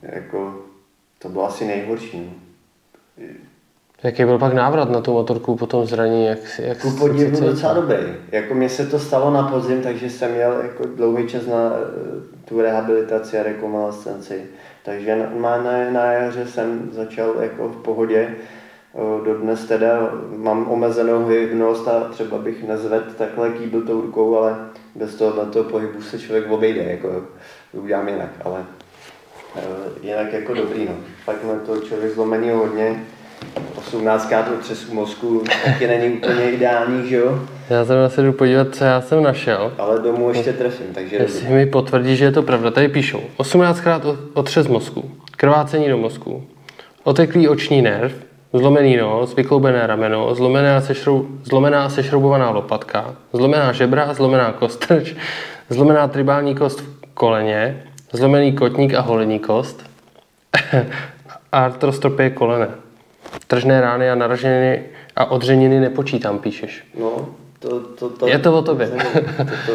[0.01, 0.61] jako,
[1.19, 2.33] to bylo asi nejhorší, no.
[4.03, 6.25] Jaký byl pak návrat na tu motorku po tom zranění?
[6.25, 7.97] Jak, jak Ku podivu docela dobrý.
[8.31, 12.45] Jako mně se to stalo na podzim, takže jsem měl jako dlouhý čas na eh,
[12.45, 14.43] tu rehabilitaci a rekonvalescenci.
[14.85, 18.35] Takže na, na, na jaře jsem začal jako v pohodě.
[19.25, 24.55] Dodnes teda mám omezenou hybnost a třeba bych nezvedl takhle kýbl tou rukou, ale
[24.95, 27.23] bez toho na toho pohybu se člověk obejde, jako
[27.71, 28.65] udělám jinak, ale
[30.01, 30.95] jinak jako dobrý, no.
[31.25, 33.05] Fakt na to člověk zlomený hodně.
[33.91, 37.39] 18krát otřesu mozku taky není úplně ideální, že jo?
[37.69, 39.73] Já jsem se jdu podívat, co já jsem našel.
[39.77, 41.55] Ale domů ještě trefím, takže Jestli dobrý.
[41.55, 42.71] mi potvrdí, že je to pravda.
[42.71, 46.43] Tady píšou 18krát otřes mozku, krvácení do mozku,
[47.03, 48.13] oteklý oční nerv,
[48.53, 55.13] zlomený nos, vykloubené rameno, zlomená, sešrou, zlomená sešroubovaná lopatka, zlomená žebra, zlomená kostrč,
[55.69, 59.83] zlomená tribální kost v koleně, zlomený kotník a holený kost,
[61.51, 62.67] artrostropie kolene,
[63.47, 64.83] tržné rány a naraženiny
[65.15, 66.83] a odřeniny nepočítám, píšeš.
[66.99, 68.87] No, to, to, to, Je to o tobě.
[68.87, 69.73] To, to,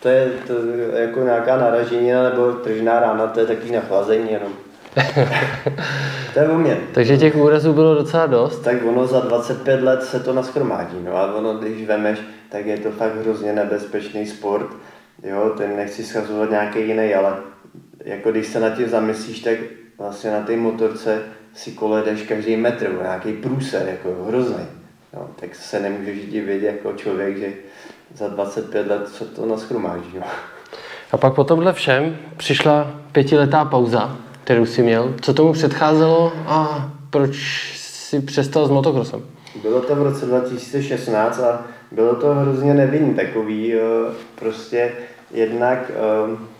[0.00, 0.54] to je to,
[0.96, 4.52] jako nějaká naraženina nebo tržná rána, to je takový nachlazení jenom.
[6.34, 6.78] to je o mě.
[6.92, 8.58] Takže těch úrazů bylo docela dost.
[8.58, 12.78] Tak ono za 25 let se to naschromáždí, no a ono, když vemeš, tak je
[12.78, 14.66] to fakt hrozně nebezpečný sport,
[15.22, 17.36] jo, ten nechci schazovat nějaký jiný, ale
[18.04, 19.58] jako když se nad tím zamyslíš, tak
[19.98, 21.22] vlastně na té motorce
[21.54, 24.64] si kole jdeš každý metr, o nějaký průser, jako hrozný.
[25.14, 27.52] No, tak se nemůžeš divit jako člověk, že
[28.14, 30.18] za 25 let se to naschromáždí.
[30.18, 30.26] No.
[31.12, 35.14] A pak po tomhle všem přišla pětiletá pauza, kterou si měl.
[35.20, 37.36] Co tomu předcházelo a proč
[37.76, 39.22] si přestal s motokrosem?
[39.62, 43.78] Bylo to v roce 2016 a bylo to hrozně nevinný takový, eh,
[44.34, 44.92] prostě
[45.30, 46.53] jednak eh,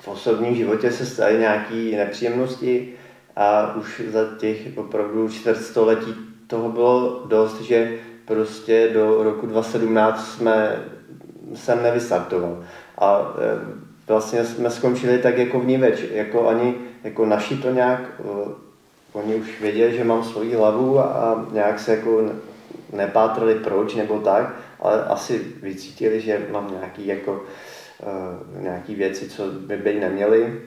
[0.00, 2.94] v osobním životě se staly nějaké nepříjemnosti
[3.36, 6.14] a už za těch opravdu čtvrtstoletí
[6.46, 10.84] toho bylo dost, že prostě do roku 2017 jsme,
[11.54, 12.64] jsem nevystartoval.
[12.98, 17.70] A eh, vlastně jsme skončili tak jako v ní več, jako ani jako naši to
[17.70, 18.48] nějak, eh,
[19.12, 22.22] oni už věděli, že mám svoji hlavu a nějak se jako
[22.92, 27.42] nepátrali proč nebo tak, ale asi vycítili, že mám nějaký jako
[28.02, 30.60] uh, nějaký věci, co by být neměly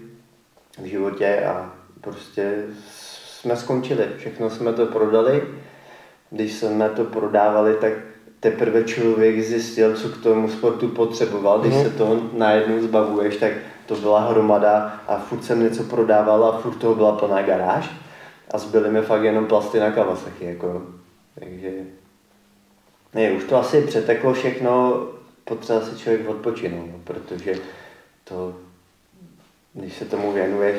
[0.81, 2.63] v životě a prostě
[3.27, 4.07] jsme skončili.
[4.17, 5.43] Všechno jsme to prodali.
[6.29, 7.93] Když jsme to prodávali, tak
[8.39, 11.59] teprve člověk zjistil, co k tomu sportu potřeboval.
[11.59, 13.51] Když se toho najednou zbavuješ, tak
[13.85, 17.91] to byla hromada a furt jsem něco prodával a furt toho byla plná garáž
[18.51, 20.81] a zbyly mi fakt jenom plasty na Kawasaki, jako,
[21.39, 21.69] takže
[23.13, 25.03] ne, už to asi přeteklo všechno,
[25.43, 27.53] potřeba si člověk odpočinout, no, protože
[28.23, 28.55] to,
[29.73, 30.77] když se tomu věnuješ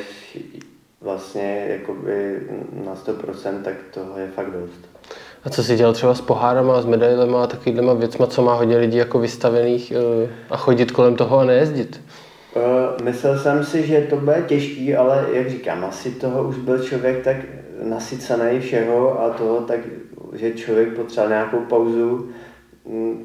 [1.00, 2.40] vlastně jakoby
[2.86, 4.88] na 100%, tak toho je fakt dost.
[5.44, 8.76] A co jsi dělal třeba s pohárama, s medailema a takovýhlema věcma, co má hodně
[8.76, 12.00] lidí jako vystavených eh, a chodit kolem toho a nejezdit?
[12.54, 16.84] Uh, myslel jsem si, že to bude těžký, ale jak říkám, asi toho už byl
[16.84, 17.36] člověk tak
[17.82, 19.80] nasycený všeho a toho tak,
[20.32, 22.28] že člověk potřeboval nějakou pauzu,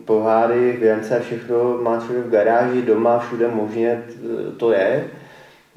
[0.06, 4.04] poháry, věnce, všechno má člověk v garáži, doma, všude možně
[4.58, 5.08] to je.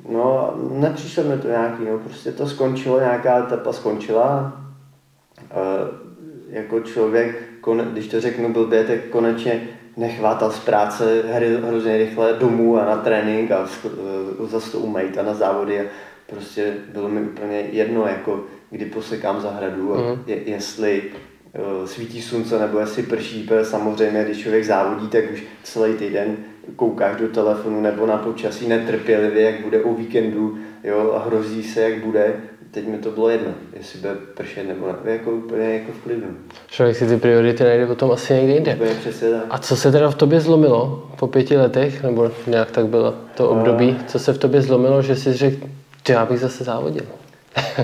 [0.08, 4.52] No, nepřišlo mi to nějaký, no, prostě to skončilo, nějaká etapa skončila.
[5.40, 6.02] Uh,
[6.48, 7.42] jako člověk,
[7.92, 12.96] když to řeknu blbě, tak konečně nechvátal z práce hry hrozně rychle domů a na
[12.96, 13.68] trénink a
[14.40, 15.84] zase to umejt a na závody a
[16.26, 20.22] prostě bylo mi úplně jedno, jako kdy posekám zahradu a mm.
[20.26, 21.02] je, jestli
[21.84, 26.36] svítí slunce nebo jestli prší, protože samozřejmě, když člověk závodí, tak už celý týden
[26.76, 31.80] koukáš do telefonu nebo na počasí netrpělivě, jak bude o víkendu jo, a hrozí se,
[31.80, 32.34] jak bude
[32.72, 36.26] teď mi to bylo jedno, jestli bude pršet nebo ne, jako úplně jako v klidu.
[36.66, 38.78] Člověk si ty priority najde potom asi někde jinde.
[39.50, 43.50] A co se teda v tobě zlomilo po pěti letech, nebo nějak tak bylo to
[43.50, 45.66] období, co se v tobě zlomilo, že jsi řekl,
[46.06, 47.04] že já bych zase závodil?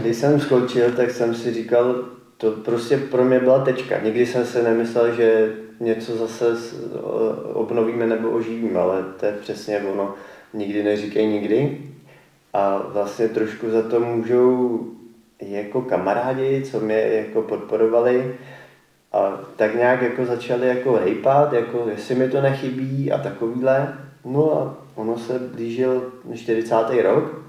[0.00, 2.04] Když jsem skončil, tak jsem si říkal,
[2.38, 3.98] to prostě pro mě byla tečka.
[3.98, 6.44] Nikdy jsem si nemyslel, že něco zase
[7.52, 10.14] obnovíme nebo oživíme, ale to je přesně ono.
[10.54, 11.78] Nikdy neříkej nikdy.
[12.52, 14.80] A vlastně trošku za to můžou
[15.40, 18.34] jako kamarádi, co mě jako podporovali.
[19.12, 23.94] A tak nějak jako začali jako hejpat, jako jestli mi to nechybí a takovýhle.
[24.24, 26.74] No a ono se blížil 40.
[27.02, 27.47] rok.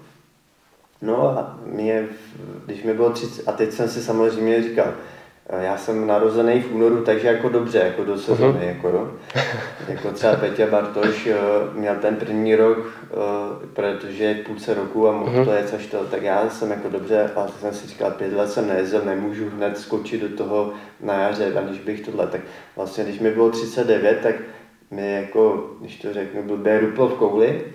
[1.01, 2.07] No a mě,
[2.65, 4.93] když mi bylo 30, a teď jsem si samozřejmě říkal,
[5.57, 8.67] já jsem narozený v únoru, takže jako dobře, jako do sezóny, uh-huh.
[8.67, 9.11] jako, no.
[9.87, 12.85] jako třeba Petě Bartoš uh, měl ten první rok, uh,
[13.73, 15.45] protože je půlce roku a mohl uh-huh.
[15.45, 18.51] to jet až to, tak já jsem jako dobře, a jsem si říkal, pět let
[18.51, 22.41] jsem nejezdil, nemůžu hned skočit do toho na jaře, aniž bych tohle, tak
[22.75, 24.35] vlastně když mi bylo 39, tak
[24.91, 27.65] mi jako, když to řeknu, blbě rupl v kouli,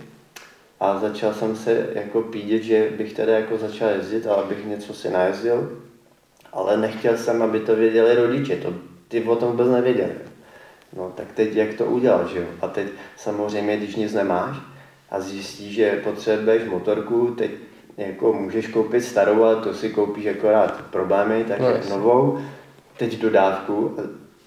[0.85, 4.95] a začal jsem se jako pídět, že bych teda jako začal jezdit a abych něco
[4.95, 5.71] si najezdil
[6.55, 8.75] ale nechtěl jsem, aby to věděli rodiče, to
[9.09, 10.13] ty o tom vůbec nevěděli.
[10.97, 12.45] No tak teď jak to udělat, že jo?
[12.61, 14.57] A teď samozřejmě, když nic nemáš
[15.11, 17.51] a zjistíš, že potřebuješ motorku, teď
[17.97, 22.39] jako můžeš koupit starou, ale to si koupíš akorát problémy, tak No, no, novou,
[22.99, 23.97] teď dodávku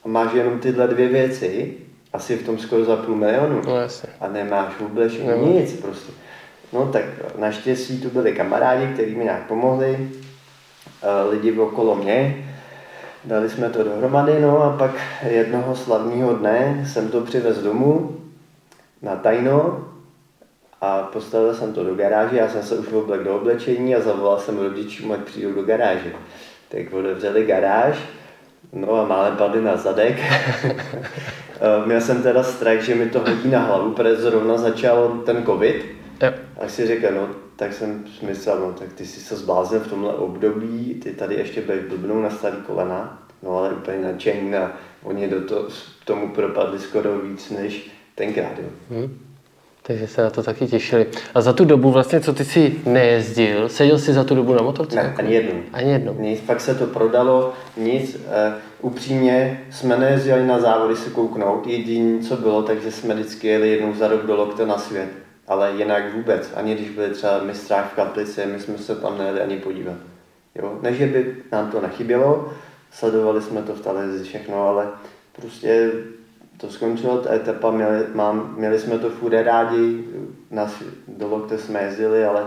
[0.05, 1.73] a máš jenom tyhle dvě věci,
[2.13, 4.09] asi v tom skoro za půl milionu No jasně.
[4.19, 5.13] a nemáš vůbec
[5.45, 6.11] nic prostě.
[6.73, 7.03] No tak
[7.37, 10.09] naštěstí tu byli kamarádi, kteří mi nějak pomohli,
[11.03, 12.45] eh, lidi okolo mě,
[13.25, 14.91] dali jsme to dohromady, no a pak
[15.29, 18.17] jednoho slavného dne jsem to přivez domů
[19.01, 19.87] na tajno
[20.81, 24.39] a postavil jsem to do garáže, já jsem se už oblek do oblečení a zavolal
[24.39, 26.11] jsem rodičům, ať přijdou do garáže.
[26.69, 27.97] Tak otevřeli garáž,
[28.73, 30.17] no a málem padli na zadek.
[31.59, 35.45] Eh, Měl jsem teda strach, že mi to hodí na hlavu, protože zrovna začal ten
[35.45, 35.85] covid.
[36.21, 36.31] Jo.
[36.59, 40.13] A si říkal, no, tak jsem myslel, no, tak ty jsi se zbláznil v tomhle
[40.13, 44.71] období, ty tady ještě budeš blbnou na starý kolena, no ale úplně nadšení a
[45.03, 45.67] oni do to,
[46.05, 48.69] tomu propadli skoro víc než tenkrát, jo.
[48.89, 49.19] Hm.
[49.87, 51.07] Takže se na to taky těšili.
[51.33, 54.61] A za tu dobu vlastně, co ty si nejezdil, seděl jsi za tu dobu na
[54.61, 54.95] motorce?
[54.95, 55.61] Ne, ani jednou.
[55.73, 56.15] Ani jednou.
[56.19, 58.15] Nic, pak se to prodalo, nic.
[58.15, 58.21] Uh,
[58.81, 63.93] upřímně jsme nejezdili na závody si kouknout, jediné, co bylo, takže jsme vždycky jeli jednou
[63.93, 65.09] za rok do Lokte na svět.
[65.47, 69.41] Ale jinak vůbec, ani když byli třeba mistrák v Kaplici, my jsme se tam nejeli
[69.41, 69.95] ani podívat.
[70.55, 70.79] Jo?
[70.81, 72.53] Ne, že by nám to nechybělo,
[72.91, 74.87] sledovali jsme to v televizi všechno, ale
[75.35, 75.91] prostě
[76.57, 80.03] to skončilo, ta etapa, měli, mám, měli jsme to furt rádi,
[80.51, 82.43] na, sv- do Lokte jsme jezdili, ale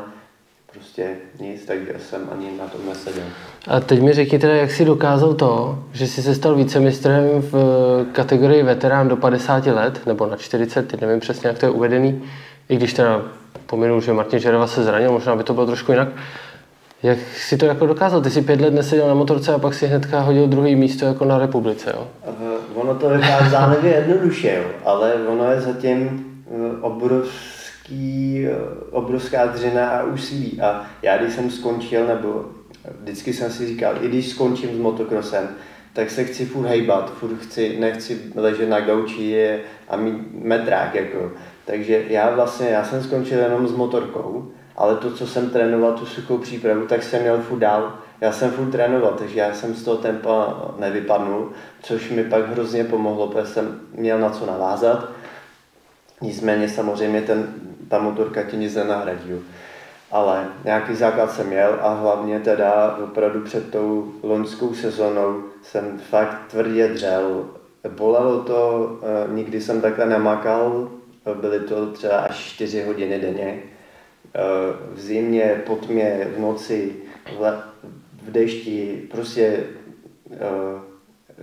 [0.72, 3.24] prostě nic, takže jsem ani na tom neseděl.
[3.68, 7.54] A teď mi řekni teda, jak jsi dokázal to, že jsi se stal vícemistrem v
[7.54, 11.70] eh, kategorii veterán do 50 let, nebo na 40, teď nevím přesně, jak to je
[11.70, 12.22] uvedený,
[12.70, 13.22] i když teda
[13.66, 16.08] pominu, že Martin Žereva se zranil, možná by to bylo trošku jinak.
[17.02, 18.20] Jak jsi to jako dokázal?
[18.20, 21.24] Ty jsi pět let neseděl na motorce a pak si hnedka hodil druhý místo jako
[21.24, 22.08] na republice, jo?
[22.26, 22.34] Eh,
[22.74, 28.56] Ono to vypadá zdánlivě jednoduše, jo, ale ono je zatím eh, obrovský, eh,
[28.90, 30.60] obrovská dřina a úsilí.
[30.60, 32.44] A já když jsem skončil, nebo
[33.00, 35.48] vždycky jsem si říkal, i když skončím s motokrosem,
[35.92, 41.30] tak se chci furt hejbat, furt chci, nechci ležet na gauči a mít metrák, jako.
[41.70, 46.06] Takže já vlastně, já jsem skončil jenom s motorkou, ale to, co jsem trénoval, tu
[46.06, 47.94] suchou přípravu, tak jsem měl furt dál.
[48.20, 51.52] Já jsem furt trénoval, takže já jsem z toho tempa nevypadnul,
[51.82, 55.08] což mi pak hrozně pomohlo, protože jsem měl na co navázat.
[56.20, 57.54] Nicméně samozřejmě ten,
[57.88, 59.34] ta motorka ti nic nenahradí.
[60.10, 66.36] Ale nějaký základ jsem měl a hlavně teda opravdu před tou loňskou sezonou jsem fakt
[66.50, 67.44] tvrdě dřel.
[67.88, 70.88] Bolelo to, eh, nikdy jsem takhle nemakal,
[71.34, 73.62] byly to třeba až 4 hodiny denně.
[74.34, 74.40] Eh,
[74.94, 76.96] V zimě, po tmě, v noci,
[77.38, 79.64] v, dešti, prostě
[80.32, 80.90] eh,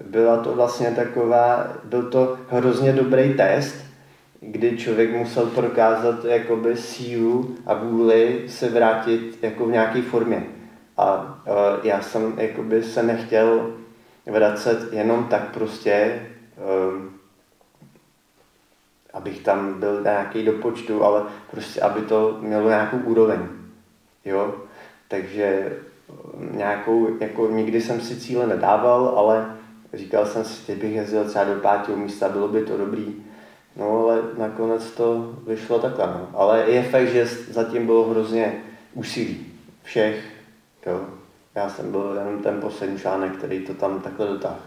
[0.04, 3.76] byla to vlastně taková, byl to hrozně dobrý test,
[4.42, 10.44] kdy člověk musel prokázat jakoby sílu a vůli se vrátit jako v nějaké formě.
[10.98, 13.74] A uh, já jsem jakoby se nechtěl
[14.26, 16.22] vracet jenom tak prostě,
[19.28, 23.40] abych tam byl nějaký do počtu, ale prostě aby to mělo nějakou úroveň.
[24.26, 24.56] Jo?
[25.08, 29.56] Takže um, nějakou, jako nikdy jsem si cíle nedával, ale
[29.94, 33.16] říkal jsem si, kdybych jezdil třeba do pátého místa, bylo by to dobrý.
[33.76, 36.08] No ale nakonec to vyšlo takhle.
[36.08, 36.30] No.
[36.34, 38.64] Ale je fakt, že zatím bylo hrozně
[38.94, 39.46] úsilí
[39.84, 40.26] všech.
[40.86, 41.02] Jo.
[41.56, 44.60] Já jsem byl jenom ten poslední článek, který to tam takhle dotáhl.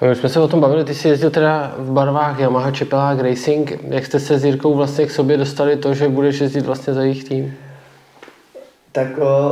[0.00, 3.20] My už jsme se o tom bavili, ty jsi jezdil teda v barvách Yamaha Čepelák
[3.20, 3.72] Racing.
[3.88, 7.02] Jak jste se s Jirkou vlastně k sobě dostali to, že budeš jezdit vlastně za
[7.02, 7.54] jejich tým?
[8.92, 9.08] Tak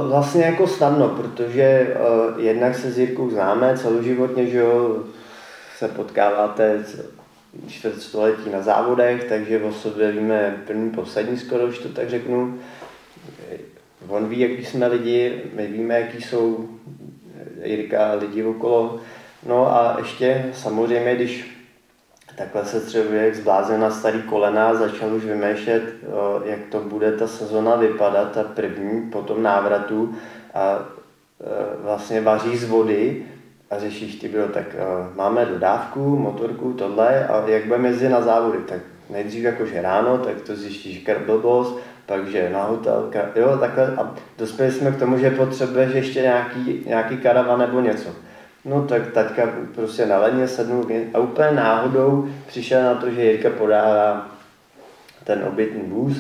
[0.09, 1.97] vlastně jako snadno, protože
[2.39, 4.97] jednak se s Jirkou známe celoživotně, že jo,
[5.79, 6.85] se potkáváte
[7.69, 12.55] čtvrtstoletí na závodech, takže o sobě víme první, poslední skoro, když to tak řeknu.
[14.09, 16.69] On ví, jaký jsme lidi, my víme, jaký jsou
[17.65, 19.01] Jirka lidi okolo.
[19.47, 21.55] No a ještě samozřejmě, když
[22.37, 25.83] takhle se člověk zbláznil na starý kolena a začal už vymýšlet,
[26.45, 30.15] jak to bude ta sezona vypadat, ta první po tom návratu
[30.55, 33.27] a e, vlastně vaří z vody
[33.71, 34.79] a řešíš ty bylo, tak e,
[35.17, 38.81] máme dodávku, motorku, tohle a jak budeme jezdit na závody, tak
[39.11, 44.73] nejdřív jakože ráno, tak to zjistíš blbost, pak že na hotel, jo, takhle a dospěli
[44.73, 48.09] jsme k tomu, že potřebuješ ještě nějaký, nějaký karavan nebo něco.
[48.65, 53.51] No tak taťka prostě na ledně sednul a úplně náhodou přišel na to, že Jirka
[53.51, 54.27] podává
[55.25, 56.17] ten obytný vůz.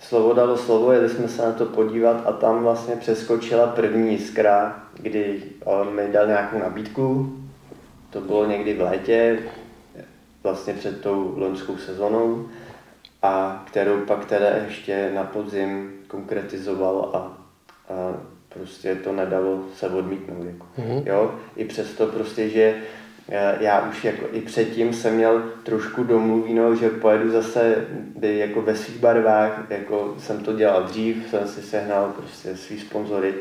[0.00, 4.82] Slovo dalo slovo, jeli jsme se na to podívat a tam vlastně přeskočila první jiskra,
[4.94, 5.42] kdy
[5.90, 7.36] mi dal nějakou nabídku.
[8.10, 9.38] To bylo někdy v létě,
[10.42, 12.48] vlastně před tou loňskou sezonou,
[13.22, 17.42] a kterou pak teda ještě na podzim konkretizoval a
[17.88, 18.14] a
[18.54, 20.44] prostě to nedalo se odmítnout.
[20.44, 20.66] Jako.
[20.78, 21.02] Mm-hmm.
[21.06, 21.34] Jo?
[21.56, 22.74] I přesto prostě, že
[23.28, 27.76] eh, já už jako i předtím jsem měl trošku domluvíno, že pojedu zase
[28.18, 32.80] by jako ve svých barvách, jako jsem to dělal dřív, jsem si sehnal prostě svý
[32.80, 33.34] sponzory.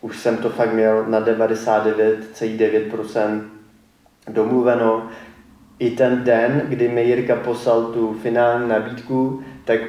[0.00, 3.42] Už jsem to fakt měl na 99,9%
[4.28, 5.08] domluveno.
[5.78, 9.80] I ten den, kdy mi Jirka poslal tu finální nabídku, tak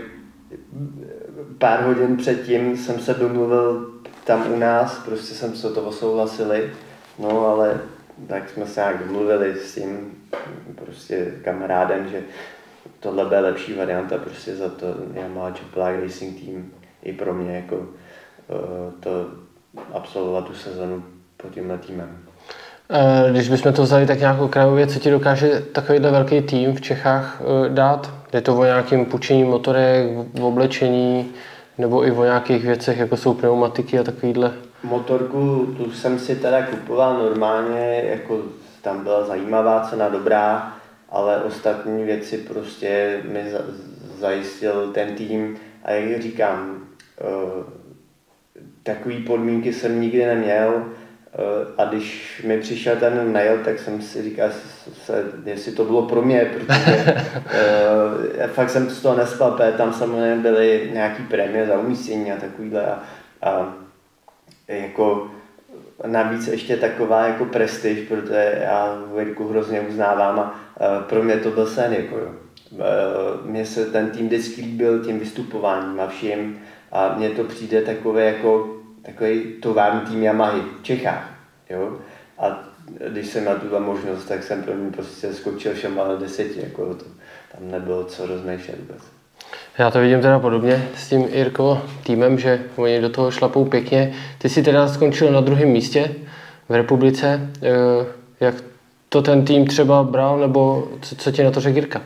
[1.58, 3.99] pár hodin předtím jsem se domluvil
[4.30, 6.72] tam u nás, prostě jsem se to osouhlasili,
[7.20, 7.80] no ale
[8.28, 10.12] tak jsme se nějak domluvili s tím
[10.76, 12.22] prostě kamarádem, že
[13.00, 16.66] tohle bude lepší varianta prostě za to Yamaha Čepelák Racing Team
[17.04, 17.86] i pro mě jako uh,
[19.00, 19.10] to
[19.94, 21.04] absolvovat tu sezonu
[21.38, 22.18] pod tímhle týmem.
[22.92, 26.82] Eh, když bychom to vzali tak nějakou krajově, co ti dokáže takovýhle velký tým v
[26.82, 28.14] Čechách eh, dát?
[28.34, 31.32] Je to o nějakým půjčení motorek, v oblečení,
[31.80, 34.54] nebo i o nějakých věcech, jako jsou pneumatiky a takovýhle?
[34.84, 38.42] Motorku, tu jsem si teda kupoval normálně, jako
[38.82, 40.76] tam byla zajímavá cena, dobrá,
[41.10, 43.44] ale ostatní věci prostě mi
[44.20, 46.80] zajistil ten tým a jak říkám,
[47.22, 47.64] eh,
[48.84, 50.86] takový podmínky jsem nikdy neměl,
[51.34, 54.50] Eh, a když mi přišel ten mail, tak jsem si říkal,
[54.94, 60.36] se, jestli to bylo pro mě, protože uh, fakt jsem z toho nespal, tam samozřejmě
[60.36, 62.86] byly nějaký prémie za umístění a takovýhle.
[62.86, 63.04] A,
[63.42, 63.76] a
[64.68, 65.32] jako
[66.08, 71.52] navíc ještě taková jako prestiž, protože já Jirku hrozně uznávám a uh, pro mě to
[71.52, 71.94] byl sen.
[71.94, 72.16] Jako.
[72.16, 72.82] Uh,
[73.44, 76.60] mně se ten tým vždycky líbil tím vystupováním a vším
[76.92, 81.30] a mně to přijde takové jako takový tovární tým Yamahy v Čechách.
[81.70, 81.98] Jo?
[82.38, 82.69] A
[83.10, 86.86] když jsem měl tuhle možnost, tak jsem pro mě prostě skočil všem ale deseti, jako
[86.86, 87.06] to,
[87.56, 89.04] tam nebylo co rozmýšlet vůbec.
[89.78, 94.14] Já to vidím teda podobně s tím Irko týmem, že oni do toho šlapou pěkně.
[94.38, 96.16] Ty jsi teda skončil na druhém místě
[96.70, 97.50] v republice.
[97.62, 98.06] Eh,
[98.40, 98.56] jak
[99.10, 102.02] to ten tým třeba bral, nebo co, co ti na to řekl Jirka?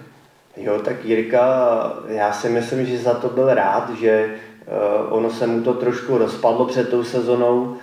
[0.57, 5.47] Jo, tak Jirka, já si myslím, že za to byl rád, že uh, ono se
[5.47, 7.77] mu to trošku rozpadlo před tou sezonou,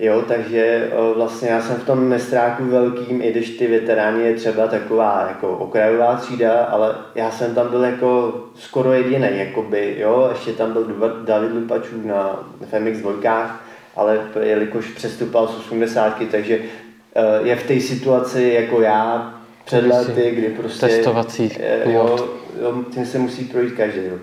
[0.00, 4.34] Jo, takže uh, vlastně já jsem v tom mistráku velkým, i když ty veteráni je
[4.34, 10.28] třeba taková jako okrajová třída, ale já jsem tam byl jako skoro jediný, jakoby, jo,
[10.32, 10.86] ještě tam byl
[11.24, 13.64] David Lupačů na FMX dvojkách,
[13.96, 19.34] ale jelikož přestupal z 80, takže uh, je v té situaci jako já
[19.64, 20.86] před lety, kdy prostě...
[20.86, 21.50] Testovací
[21.84, 22.28] uh, jo,
[22.62, 24.00] jo, tím se musí projít každý.
[24.04, 24.18] Jo.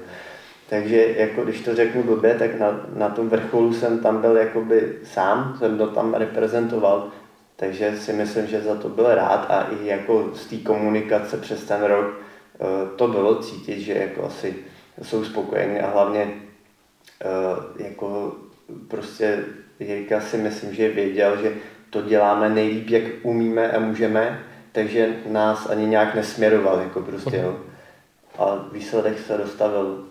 [0.70, 4.94] Takže jako když to řeknu blbě, tak na, na tom vrcholu jsem tam byl jakoby
[5.04, 7.08] sám, jsem to tam reprezentoval,
[7.56, 11.64] takže si myslím, že za to byl rád a i jako z té komunikace přes
[11.64, 12.66] ten rok eh,
[12.96, 14.56] to bylo cítit, že jako asi
[15.02, 16.34] jsou spokojení a hlavně
[17.22, 18.36] eh, jako
[18.88, 19.44] prostě
[19.80, 21.54] Jirka si myslím, že věděl, že
[21.90, 27.58] to děláme nejlíp, jak umíme a můžeme, takže nás ani nějak nesměroval, jako prostě, jo.
[28.38, 30.06] A výsledek se dostavil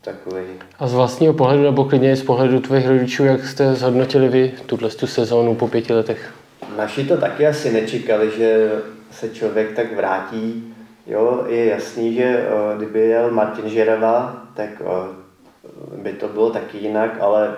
[0.00, 0.42] takový.
[0.78, 4.90] A z vlastního pohledu, nebo klidně z pohledu tvých rodičů, jak jste zhodnotili vy tuhle
[4.90, 6.34] tu sezónu po pěti letech?
[6.76, 8.70] Naši to taky asi nečekali, že
[9.10, 10.74] se člověk tak vrátí.
[11.06, 16.78] Jo, je jasný, že eh, kdyby jel Martin Žerava, tak eh, by to bylo taky
[16.78, 17.56] jinak, ale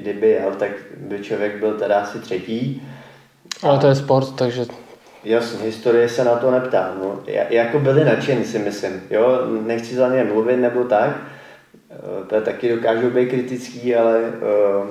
[0.00, 2.82] kdyby jel, tak by člověk byl teda asi třetí.
[3.62, 4.66] Ale to je sport, takže...
[5.24, 6.94] Jasně, historie se na to neptá.
[6.98, 7.22] No.
[7.50, 9.02] Jako byli nadšení, si myslím.
[9.10, 9.40] Jo?
[9.66, 11.16] Nechci za ně mluvit nebo tak,
[11.90, 14.86] Eh, to taky dokážou být kritický, ale eh,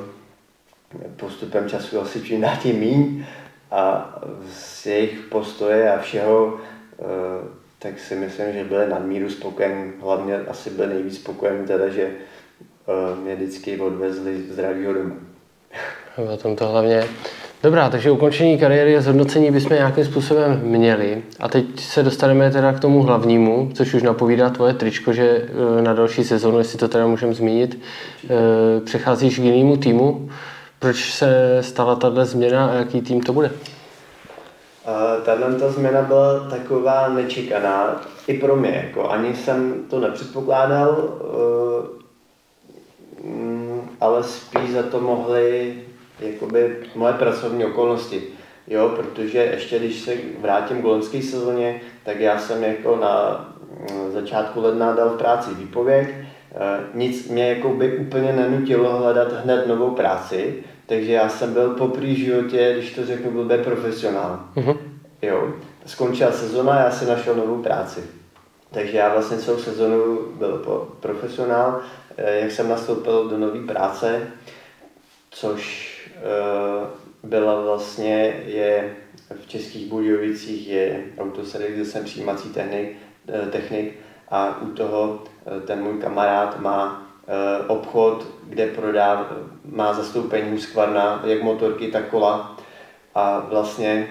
[1.15, 3.25] postupem času asi čím dál tím míň
[3.71, 4.15] a
[4.49, 6.59] z jejich postoje a všeho
[6.99, 7.03] eh,
[7.79, 9.91] tak si myslím, že byli nadmíru spokojení.
[10.01, 12.11] Hlavně asi byli nejvíc spokojení teda, že
[13.23, 15.15] mě vždycky odvezli zdravýho domů.
[16.33, 17.03] O tom to hlavně
[17.63, 21.23] Dobrá, takže ukončení kariéry a zhodnocení bychom nějakým způsobem měli.
[21.39, 25.47] A teď se dostaneme teda k tomu hlavnímu, což už napovídá tvoje tričko, že
[25.79, 27.79] e, na další sezónu, jestli to teda můžeme zmínit,
[28.29, 30.29] e, přecházíš k jinému týmu.
[30.79, 33.51] Proč se stala tato změna a jaký tým to bude?
[35.25, 38.83] Tahle ta změna byla taková nečekaná i pro mě.
[38.87, 41.09] Jako ani jsem to nepředpokládal,
[43.23, 45.73] mm, ale spíš za to mohli
[46.21, 48.23] jakoby moje pracovní okolnosti.
[48.67, 53.45] Jo, protože ještě když se vrátím k loňské sezóně, tak já jsem jako na
[53.79, 56.23] mm, začátku ledna dal v práci výpověď, e,
[56.93, 61.87] nic mě jako by úplně nenutilo hledat hned novou práci, takže já jsem byl po
[61.87, 64.39] prý životě, když to řeknu, byl profesionál.
[64.55, 64.77] Uh-huh.
[65.21, 65.53] Jo,
[65.85, 68.03] skončila sezona, já si našel novou práci.
[68.71, 71.81] Takže já vlastně celou sezonu byl profesionál,
[72.17, 74.21] e, jak jsem nastoupil do nové práce,
[75.29, 75.88] což
[77.23, 78.95] byla vlastně, je
[79.41, 82.97] v Českých Budějovicích je autoservis, přijímací technik,
[83.51, 83.99] technik
[84.29, 85.23] a u toho
[85.65, 87.07] ten můj kamarád má
[87.67, 89.31] obchod, kde prodá,
[89.65, 92.57] má zastoupení Husqvarna, jak motorky, tak kola.
[93.15, 94.07] A vlastně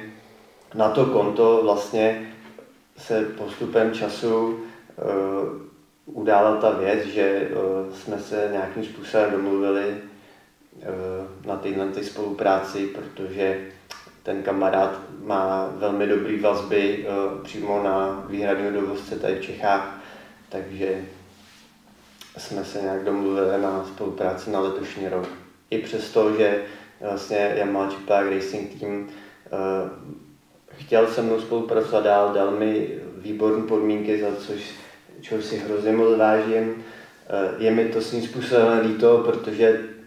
[0.74, 2.32] na to konto vlastně
[2.96, 4.60] se postupem času
[6.06, 7.48] udála ta věc, že
[7.94, 9.96] jsme se nějakým způsobem domluvili
[11.46, 13.66] na téhle spolupráci, protože
[14.22, 20.00] ten kamarád má velmi dobrý vazby uh, přímo na výhradního dovozce tady v Čechách,
[20.48, 21.04] takže
[22.36, 25.28] jsme se nějak domluvili na spolupráci na letošní rok.
[25.70, 26.62] I přesto, že
[27.00, 29.08] vlastně Yamaha Chipak Racing Team
[30.78, 34.74] chtěl se mnou spolupracovat dál, dal mi výborné podmínky, za což,
[35.20, 36.84] čeho si hrozně moc vážím.
[37.28, 39.97] Eh, je mi to svým způsobem líto, protože eh,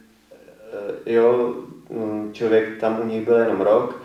[1.06, 1.56] jo,
[1.90, 4.02] mm, člověk tam u nich byl jenom rok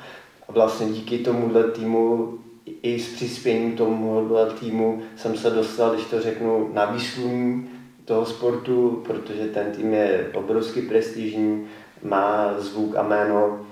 [0.49, 2.35] a vlastně díky tomuhle týmu
[2.83, 7.71] i s přispěním tomuhle týmu jsem se dostal, když to řeknu, na výsluní
[8.05, 11.67] toho sportu, protože ten tým je obrovsky prestižní,
[12.03, 13.67] má zvuk a jméno.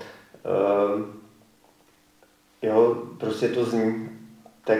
[0.45, 1.03] Eh,
[2.67, 4.09] jo, prostě to zní,
[4.63, 4.79] tak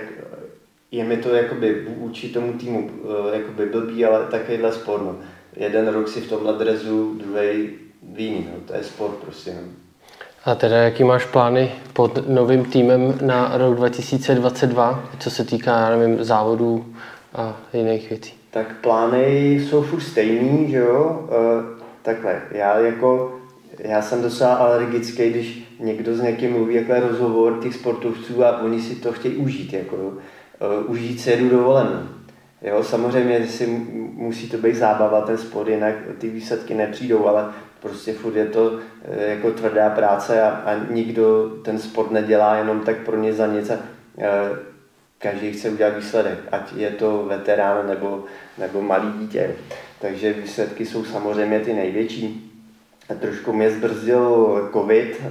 [0.91, 5.01] je mi to jakoby vůči tomu týmu eh, jakoby blbý, ale takovýhle sport.
[5.01, 5.15] No.
[5.55, 7.69] Jeden rok si v tomhle drezu, druhý
[8.17, 8.61] jiný, no.
[8.65, 9.53] to je sport prostě.
[9.53, 9.67] No.
[10.45, 15.89] A teda jaký máš plány pod novým týmem na rok 2022, co se týká, já
[15.89, 16.85] nevím, závodů
[17.33, 18.33] a jiných věcí?
[18.51, 21.29] Tak plány jsou furt stejný, že jo?
[21.31, 23.35] E, takhle, já jako
[23.79, 28.81] já jsem docela alergický, když někdo s někým mluví jako rozhovor těch sportovců a oni
[28.81, 31.99] si to chtějí užít, jako uh, užít si jedu dovolenou.
[32.61, 33.67] Jo, samozřejmě si
[34.13, 37.45] musí to být zábava, ten sport, jinak ty výsledky nepřijdou, ale
[37.87, 38.79] prostě furt je to uh,
[39.17, 43.73] jako tvrdá práce a, a nikdo ten sport nedělá jenom tak pro ně za něco.
[43.73, 44.57] Uh,
[45.17, 48.23] každý chce udělat výsledek, ať je to veterán nebo,
[48.57, 49.55] nebo malý dítě.
[50.01, 52.51] Takže výsledky jsou samozřejmě ty největší
[53.19, 55.29] Trošku mě zbrzdil covid eh,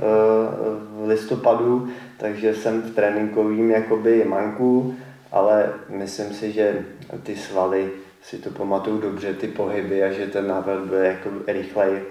[1.04, 1.88] v listopadu,
[2.18, 4.94] takže jsem v tréninkovým jakoby manku,
[5.32, 6.84] ale myslím si, že
[7.22, 7.90] ty svaly
[8.22, 12.02] si to pamatuju dobře, ty pohyby a že ten návrat bude jako rychlej.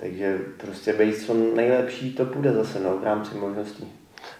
[0.00, 3.92] Takže prostě být co nejlepší to bude zase no, v rámci možností.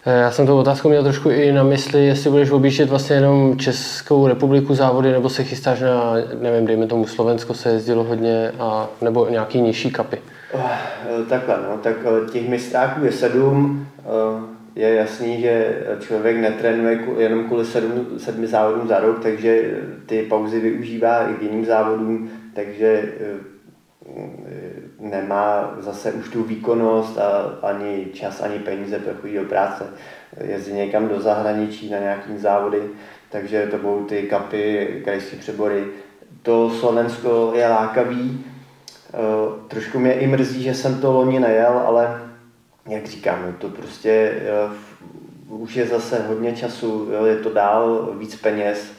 [0.05, 3.57] Eh, já jsem tu otázku měl trošku i na mysli, jestli budeš objíždět vlastně jenom
[3.57, 8.89] Českou republiku závody, nebo se chystáš na, nevím, dejme tomu Slovensko se jezdilo hodně, a,
[9.01, 10.17] nebo nějaký nižší kapy.
[10.53, 13.87] Eh, takhle, no, tak eh, těch mistráků je sedm.
[14.75, 20.59] Je jasný, že člověk netrénuje jenom kvůli sedm, sedmi závodům za rok, takže ty pauzy
[20.59, 23.03] využívá i k jiným závodům, takže
[24.99, 29.83] nemá zase už tu výkonnost a ani čas, ani peníze pro chodí do práce.
[30.43, 32.81] Jezdí někam do zahraničí na nějaký závody,
[33.29, 35.85] takže to budou ty kapy, krajské přebory.
[36.41, 38.45] To Slovensko je lákavý,
[39.15, 42.21] Eh, trošku mě i mrzí, že jsem to loni nejel, ale
[42.87, 44.41] jak říkám, to prostě
[45.47, 48.91] uh, už je zase hodně času, je to dál, víc peněz.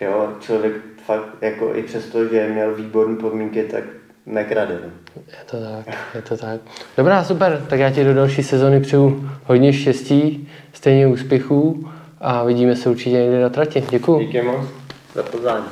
[0.00, 0.72] Jo, člověk
[1.06, 3.84] fakt jako i přesto, že měl výborné podmínky, tak
[4.26, 4.78] nekrade.
[4.84, 4.90] No.
[5.16, 6.60] Je to tak, je to tak.
[6.96, 11.88] Dobrá, super, tak já ti do další sezony přeju hodně štěstí, stejně úspěchů
[12.20, 13.84] a vidíme se určitě někdy na trati.
[13.90, 14.18] Děkuji.
[14.18, 14.66] Díky moc
[15.14, 15.64] za pozvání.